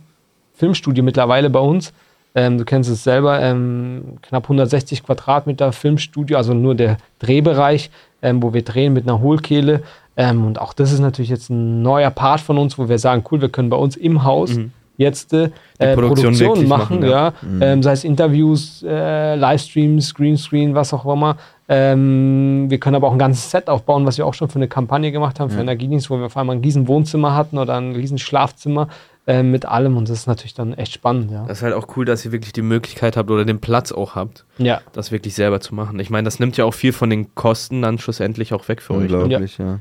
Filmstudio 0.54 1.04
mittlerweile 1.04 1.52
bei 1.52 1.60
uns. 1.60 1.94
Ähm, 2.34 2.58
du 2.58 2.66
kennst 2.66 2.90
es 2.90 3.04
selber, 3.04 3.40
ähm, 3.42 4.18
knapp 4.24 4.46
160 4.46 5.04
Quadratmeter 5.04 5.72
Filmstudio, 5.72 6.36
also 6.36 6.56
nur 6.56 6.74
der 6.74 6.98
Drehbereich, 7.20 7.92
ähm, 8.24 8.42
wo 8.42 8.52
wir 8.52 8.64
drehen 8.64 8.94
mit 8.94 9.04
einer 9.08 9.22
Hohlkehle. 9.22 9.84
Ähm, 10.18 10.46
und 10.46 10.60
auch 10.60 10.74
das 10.74 10.92
ist 10.92 11.00
natürlich 11.00 11.30
jetzt 11.30 11.50
ein 11.52 11.84
neuer 11.84 12.10
Part 12.10 12.42
von 12.42 12.58
uns, 12.58 12.80
wo 12.80 12.90
wir 12.90 12.98
sagen, 12.98 13.24
cool, 13.32 13.40
wir 13.40 13.50
können 13.50 13.70
bei 13.70 13.78
uns 13.78 13.96
im 13.96 14.24
Haus 14.24 14.56
mhm 14.56 14.72
jetzt 15.00 15.34
äh, 15.34 15.50
Produktion, 15.78 16.36
Produktion 16.36 16.68
machen, 16.68 17.00
machen, 17.00 17.10
ja. 17.10 17.34
Mhm. 17.42 17.62
Ähm, 17.62 17.84
sei 17.84 17.94
es 17.94 18.04
Interviews, 18.04 18.84
äh, 18.88 19.36
Livestreams, 19.36 20.14
Greenscreen, 20.14 20.76
was 20.76 20.94
auch 20.94 21.12
immer. 21.12 21.38
Ähm, 21.68 22.66
wir 22.68 22.80
können 22.80 22.96
aber 22.96 23.08
auch 23.08 23.14
ein 23.14 23.20
ganzes 23.20 23.50
Set 23.50 23.70
aufbauen, 23.70 24.06
was 24.06 24.18
wir 24.18 24.26
auch 24.26 24.34
schon 24.34 24.50
für 24.50 24.58
eine 24.58 24.68
Kampagne 24.68 25.12
gemacht 25.12 25.40
haben, 25.40 25.50
für 25.50 25.58
ja. 25.58 25.62
Energiedienst, 25.62 26.10
wo 26.10 26.18
wir 26.18 26.26
auf 26.26 26.36
einmal 26.36 26.56
ein 26.56 26.62
riesen 26.62 26.88
Wohnzimmer 26.88 27.34
hatten 27.34 27.58
oder 27.58 27.76
ein 27.78 27.96
riesen 27.96 28.18
Schlafzimmer 28.18 28.90
äh, 29.28 29.44
mit 29.44 29.66
allem 29.66 29.96
und 29.96 30.10
das 30.10 30.22
ist 30.22 30.28
natürlich 30.28 30.56
dann 30.56 30.74
echt 30.74 30.94
spannend, 30.94 31.30
ja. 31.30 31.46
Das 31.48 31.60
ist 31.60 31.64
halt 31.64 31.76
auch 31.76 31.96
cool, 31.96 32.04
dass 32.04 32.26
ihr 32.26 32.32
wirklich 32.32 32.52
die 32.52 32.64
Möglichkeit 32.64 33.16
habt 33.16 33.30
oder 33.30 33.46
den 33.46 33.60
Platz 33.60 33.92
auch 33.92 34.16
habt, 34.16 34.44
ja. 34.58 34.82
das 34.94 35.12
wirklich 35.12 35.36
selber 35.36 35.62
zu 35.62 35.76
machen. 35.76 36.00
Ich 36.00 36.10
meine, 36.10 36.26
das 36.26 36.40
nimmt 36.40 36.58
ja 36.58 36.66
auch 36.66 36.74
viel 36.74 36.92
von 36.92 37.12
den 37.12 37.36
Kosten 37.36 37.84
dann 37.84 38.00
schlussendlich 38.00 38.52
auch 38.54 38.68
weg 38.68 38.82
für 38.82 38.96
euch. 38.96 39.12
Ne? 39.12 39.22
Unglaublich, 39.22 39.60
ja. 39.60 39.66
ja. 39.66 39.80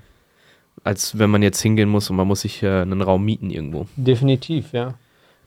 Als 0.85 1.19
wenn 1.19 1.31
man 1.31 1.43
jetzt 1.43 1.61
hingehen 1.63 1.89
muss 1.89 2.11
und 2.11 2.17
man 2.17 2.29
muss 2.29 2.43
sich 2.43 2.63
äh, 2.63 2.83
einen 2.83 3.01
Raum 3.01 3.25
mieten 3.25 3.49
irgendwo. 3.49 3.87
Definitiv, 3.97 4.73
ja. 4.73 4.95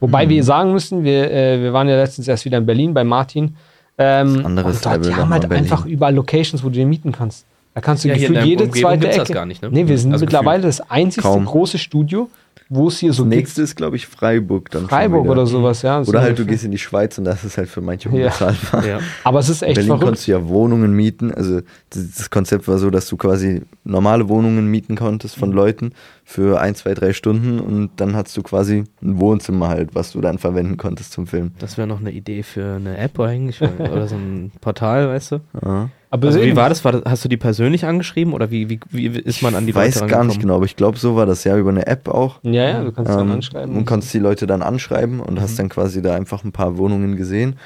Wobei 0.02 0.26
mhm. 0.26 0.30
wir 0.30 0.44
sagen 0.44 0.72
müssen, 0.72 1.04
wir, 1.04 1.30
äh, 1.30 1.62
wir 1.62 1.72
waren 1.72 1.88
ja 1.88 1.94
letztens 1.94 2.26
erst 2.26 2.44
wieder 2.44 2.58
in 2.58 2.66
Berlin 2.66 2.92
bei 2.92 3.04
Martin. 3.04 3.54
Ähm, 3.96 4.44
anderes 4.44 4.76
und 4.78 4.84
dort, 4.84 5.06
die 5.06 5.14
haben 5.14 5.30
halt 5.32 5.50
einfach 5.50 5.86
überall 5.86 6.12
Locations, 6.12 6.64
wo 6.64 6.68
du 6.68 6.74
dir 6.74 6.86
mieten 6.86 7.12
kannst. 7.12 7.46
Da 7.74 7.80
kannst 7.80 8.02
du 8.02 8.08
ja, 8.08 8.14
gefühlt 8.14 8.44
jede 8.44 8.64
Umgebung 8.64 9.00
zweite 9.00 9.08
Ecke. 9.08 9.46
Nicht, 9.46 9.62
ne? 9.62 9.70
Nee, 9.70 9.86
wir 9.86 9.96
sind 9.96 10.12
also 10.12 10.24
mittlerweile 10.24 10.62
das 10.64 10.80
einzige 10.90 11.22
Kaum. 11.22 11.44
große 11.44 11.78
Studio, 11.78 12.28
wo 12.68 12.88
es 12.88 12.98
hier 12.98 13.12
so. 13.12 13.24
Das 13.24 13.30
nächste 13.30 13.62
ist, 13.62 13.76
glaube 13.76 13.96
ich, 13.96 14.06
Freiburg 14.06 14.70
dann. 14.70 14.88
Freiburg 14.88 15.28
oder 15.28 15.46
sowas, 15.46 15.82
ja. 15.82 16.00
Oder 16.00 16.22
halt, 16.22 16.38
du 16.38 16.46
gehst 16.46 16.64
in 16.64 16.70
die 16.70 16.78
Schweiz 16.78 17.18
und 17.18 17.24
das 17.24 17.44
ist 17.44 17.58
halt 17.58 17.68
für 17.68 17.82
manche 17.82 18.08
unbezahlbar. 18.08 18.86
Ja. 18.86 19.00
Aber 19.24 19.40
es 19.40 19.50
ist 19.50 19.62
echt 19.62 19.70
in 19.70 19.74
Berlin 19.74 19.88
verrückt. 19.88 20.04
konntest 20.04 20.26
du 20.26 20.32
ja 20.32 20.48
Wohnungen 20.48 20.94
mieten. 20.94 21.32
Also 21.32 21.60
das 21.90 22.30
Konzept 22.30 22.66
war 22.68 22.78
so, 22.78 22.90
dass 22.90 23.08
du 23.08 23.16
quasi 23.16 23.62
normale 23.84 24.28
Wohnungen 24.28 24.68
mieten 24.68 24.96
konntest 24.96 25.36
von 25.36 25.50
mhm. 25.50 25.56
Leuten 25.56 25.92
für 26.24 26.60
ein, 26.60 26.74
zwei, 26.74 26.94
drei 26.94 27.12
Stunden 27.12 27.60
und 27.60 27.90
dann 27.96 28.16
hast 28.16 28.36
du 28.36 28.42
quasi 28.42 28.84
ein 29.02 29.20
Wohnzimmer 29.20 29.68
halt, 29.68 29.94
was 29.94 30.12
du 30.12 30.20
dann 30.20 30.38
verwenden 30.38 30.76
konntest 30.76 31.12
zum 31.12 31.26
Film. 31.26 31.52
Das 31.58 31.76
wäre 31.76 31.86
noch 31.86 32.00
eine 32.00 32.12
Idee 32.12 32.42
für 32.42 32.76
eine 32.76 32.96
App 32.96 33.20
eigentlich 33.20 33.60
oder 33.78 34.08
so 34.08 34.14
ein 34.14 34.52
Portal, 34.60 35.08
weißt 35.08 35.32
du? 35.32 35.40
Ja. 35.62 35.90
Aber 36.12 36.26
also 36.26 36.42
wie 36.42 36.54
war 36.56 36.68
das? 36.68 36.84
war 36.84 36.92
das? 36.92 37.02
Hast 37.06 37.24
du 37.24 37.28
die 37.30 37.38
persönlich 37.38 37.86
angeschrieben 37.86 38.34
oder 38.34 38.50
wie, 38.50 38.68
wie, 38.68 38.80
wie 38.90 39.06
ist 39.18 39.42
man 39.42 39.54
an 39.54 39.64
die 39.64 39.70
ich 39.70 39.76
Leute 39.76 40.00
weiß 40.02 40.08
gar 40.08 40.24
nicht 40.24 40.40
genau, 40.40 40.56
aber 40.56 40.66
ich 40.66 40.76
glaube, 40.76 40.98
so 40.98 41.16
war 41.16 41.24
das 41.24 41.42
ja 41.44 41.56
über 41.56 41.70
eine 41.70 41.86
App 41.86 42.06
auch. 42.06 42.41
Ja, 42.42 42.68
ja, 42.68 42.84
du 42.84 42.92
kannst 42.92 43.12
ähm, 43.12 43.18
dann 43.18 43.30
anschreiben. 43.32 43.76
Und 43.76 43.84
kannst 43.84 44.12
die 44.12 44.18
Leute 44.18 44.46
dann 44.46 44.62
anschreiben 44.62 45.20
und 45.20 45.34
mhm. 45.34 45.40
hast 45.40 45.58
dann 45.58 45.68
quasi 45.68 46.02
da 46.02 46.14
einfach 46.14 46.44
ein 46.44 46.52
paar 46.52 46.76
Wohnungen 46.76 47.16
gesehen 47.16 47.56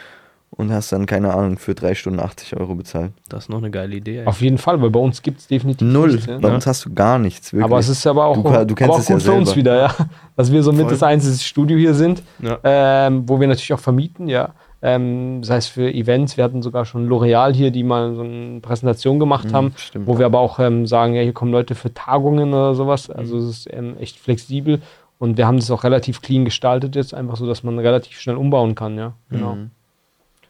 und 0.51 0.73
hast 0.73 0.93
dann, 0.93 1.07
keine 1.07 1.35
Ahnung, 1.35 1.59
für 1.59 1.75
drei 1.75 1.95
Stunden 1.95 2.21
80 2.21 2.57
Euro 2.57 2.75
bezahlt. 2.75 3.12
Das 3.29 3.45
ist 3.45 3.49
noch 3.49 3.59
eine 3.59 3.71
geile 3.71 3.97
Idee. 3.97 4.19
Ey. 4.21 4.27
Auf 4.27 4.41
jeden 4.41 4.59
Fall, 4.59 4.81
weil 4.81 4.91
bei 4.91 5.01
uns 5.01 5.23
gibt 5.23 5.41
es 5.41 5.47
definitiv 5.47 5.87
Null. 5.87 6.12
Nichts, 6.12 6.27
ja? 6.27 6.39
Bei 6.39 6.55
uns 6.55 6.67
hast 6.67 6.85
du 6.85 6.95
gar 6.95 7.19
nichts, 7.19 7.53
wirklich. 7.53 7.65
Aber 7.65 7.79
es 7.79 7.89
ist 7.89 8.07
aber 8.07 8.27
auch, 8.27 8.37
du, 8.37 8.67
du 8.67 8.75
kennst 8.75 8.95
aber 8.95 9.03
auch 9.03 9.07
gut 9.07 9.23
für 9.23 9.33
ja 9.33 9.39
uns 9.39 9.57
wieder, 9.57 9.77
ja. 9.77 9.95
Dass 10.37 10.53
wir 10.53 10.62
so 10.62 10.73
mit 10.73 10.91
das 10.91 11.03
einzige 11.03 11.37
Studio 11.39 11.77
hier 11.77 11.95
sind, 11.95 12.23
ja. 12.41 12.59
ähm, 12.62 13.25
wo 13.27 13.41
wir 13.41 13.49
natürlich 13.49 13.73
auch 13.73 13.81
vermieten, 13.81 14.29
ja. 14.29 14.55
Ähm, 14.83 15.41
das 15.41 15.51
heißt 15.51 15.71
für 15.71 15.93
Events, 15.93 16.37
wir 16.37 16.45
hatten 16.45 16.62
sogar 16.62 16.85
schon 16.85 17.09
L'Oreal 17.09 17.55
hier, 17.55 17.71
die 17.71 17.83
mal 17.83 18.15
so 18.15 18.23
eine 18.23 18.61
Präsentation 18.61 19.19
gemacht 19.19 19.49
mhm, 19.49 19.53
haben, 19.53 19.73
stimmt, 19.77 20.07
wo 20.07 20.19
wir 20.19 20.27
aber 20.27 20.39
auch 20.39 20.59
ähm, 20.59 20.87
sagen, 20.87 21.15
ja, 21.15 21.23
hier 21.23 21.33
kommen 21.33 21.53
Leute 21.53 21.75
für 21.75 21.93
Tagungen 21.95 22.53
oder 22.53 22.75
sowas. 22.75 23.11
Also 23.11 23.39
es 23.39 23.45
ist 23.45 23.69
ähm, 23.73 23.97
echt 23.99 24.19
flexibel 24.19 24.81
und 25.19 25.39
wir 25.39 25.47
haben 25.47 25.57
das 25.57 25.71
auch 25.71 25.85
relativ 25.85 26.21
clean 26.21 26.45
gestaltet 26.45 26.95
jetzt, 26.95 27.15
einfach 27.15 27.37
so, 27.37 27.47
dass 27.47 27.62
man 27.62 27.79
relativ 27.79 28.21
schnell 28.21 28.37
umbauen 28.37 28.75
kann, 28.75 28.99
ja. 28.99 29.15
Genau. 29.31 29.55
Mhm. 29.55 29.71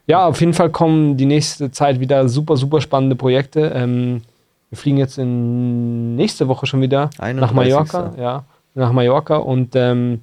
Ja, 0.08 0.26
auf 0.26 0.40
jeden 0.40 0.54
Fall 0.54 0.70
kommen 0.70 1.16
die 1.16 1.26
nächste 1.26 1.70
Zeit 1.70 1.98
wieder 1.98 2.28
super, 2.28 2.56
super 2.56 2.80
spannende 2.80 3.16
Projekte. 3.16 3.72
Ähm, 3.74 4.22
wir 4.70 4.78
fliegen 4.78 4.98
jetzt 4.98 5.18
in 5.18 6.16
nächste 6.16 6.48
Woche 6.48 6.66
schon 6.66 6.80
wieder 6.80 7.10
nach 7.18 7.52
Mallorca, 7.52 8.12
ja, 8.18 8.44
nach 8.74 8.92
Mallorca 8.92 9.36
und 9.36 9.74
ähm, 9.74 10.20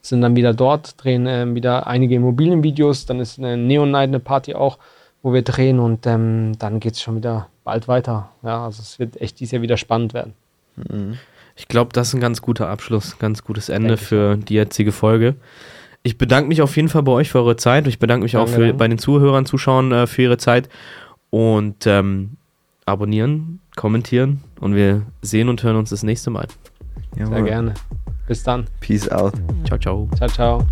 sind 0.00 0.20
dann 0.20 0.36
wieder 0.36 0.54
dort, 0.54 1.02
drehen 1.02 1.26
ähm, 1.26 1.54
wieder 1.54 1.86
einige 1.86 2.14
Immobilienvideos. 2.14 3.06
Dann 3.06 3.20
ist 3.20 3.38
eine 3.38 3.56
Neon 3.56 3.90
Night, 3.90 4.08
eine 4.08 4.20
Party 4.20 4.54
auch, 4.54 4.78
wo 5.22 5.32
wir 5.32 5.42
drehen 5.42 5.78
und 5.78 6.06
ähm, 6.06 6.52
dann 6.58 6.80
geht 6.80 6.94
es 6.94 7.02
schon 7.02 7.16
wieder 7.16 7.48
bald 7.64 7.88
weiter. 7.88 8.30
Ja, 8.42 8.64
also 8.64 8.80
es 8.82 8.98
wird 8.98 9.20
echt 9.20 9.40
dieses 9.40 9.52
Jahr 9.52 9.62
wieder 9.62 9.76
spannend 9.76 10.14
werden. 10.14 10.34
Mhm. 10.76 11.18
Ich 11.56 11.66
glaube, 11.66 11.92
das 11.92 12.08
ist 12.08 12.14
ein 12.14 12.20
ganz 12.20 12.40
guter 12.40 12.68
Abschluss, 12.68 13.18
ganz 13.18 13.42
gutes 13.42 13.68
Ende 13.68 13.96
für 13.96 14.36
die 14.36 14.54
jetzige 14.54 14.92
Folge. 14.92 15.34
Ich 16.04 16.16
bedanke 16.16 16.48
mich 16.48 16.62
auf 16.62 16.76
jeden 16.76 16.88
Fall 16.88 17.02
bei 17.02 17.12
euch 17.12 17.30
für 17.30 17.38
eure 17.38 17.56
Zeit. 17.56 17.88
Ich 17.88 17.98
bedanke 17.98 18.22
mich 18.22 18.32
Danke 18.32 18.50
auch 18.50 18.54
für, 18.54 18.72
bei 18.74 18.86
den 18.86 18.98
Zuhörern, 18.98 19.44
Zuschauern 19.44 19.90
äh, 19.90 20.06
für 20.06 20.22
ihre 20.22 20.38
Zeit. 20.38 20.68
Und 21.30 21.86
ähm, 21.86 22.36
abonnieren, 22.86 23.60
kommentieren 23.76 24.40
und 24.60 24.74
wir 24.74 25.02
sehen 25.20 25.48
und 25.48 25.62
hören 25.62 25.76
uns 25.76 25.90
das 25.90 26.02
nächste 26.02 26.30
Mal. 26.30 26.46
Jawohl. 27.16 27.34
Sehr 27.34 27.42
gerne. 27.44 27.74
Bis 28.28 28.42
dann. 28.42 28.66
Peace 28.80 29.08
out. 29.10 29.34
Ciao, 29.66 29.78
ciao. 29.78 30.08
Ciao, 30.16 30.28
ciao. 30.28 30.66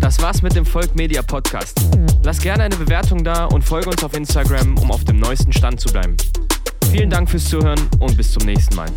Das 0.00 0.22
war's 0.22 0.40
mit 0.40 0.54
dem 0.54 0.64
Volk 0.64 0.94
Media 0.94 1.20
Podcast. 1.22 1.80
Lass 2.22 2.38
gerne 2.38 2.62
eine 2.62 2.76
Bewertung 2.76 3.24
da 3.24 3.46
und 3.46 3.62
folge 3.62 3.90
uns 3.90 4.04
auf 4.04 4.14
Instagram, 4.14 4.78
um 4.78 4.92
auf 4.92 5.04
dem 5.04 5.18
neuesten 5.18 5.52
Stand 5.52 5.80
zu 5.80 5.92
bleiben. 5.92 6.16
Vielen 6.92 7.10
Dank 7.10 7.28
fürs 7.28 7.44
Zuhören 7.46 7.80
und 7.98 8.16
bis 8.16 8.30
zum 8.30 8.44
nächsten 8.46 8.76
Mal. 8.76 8.88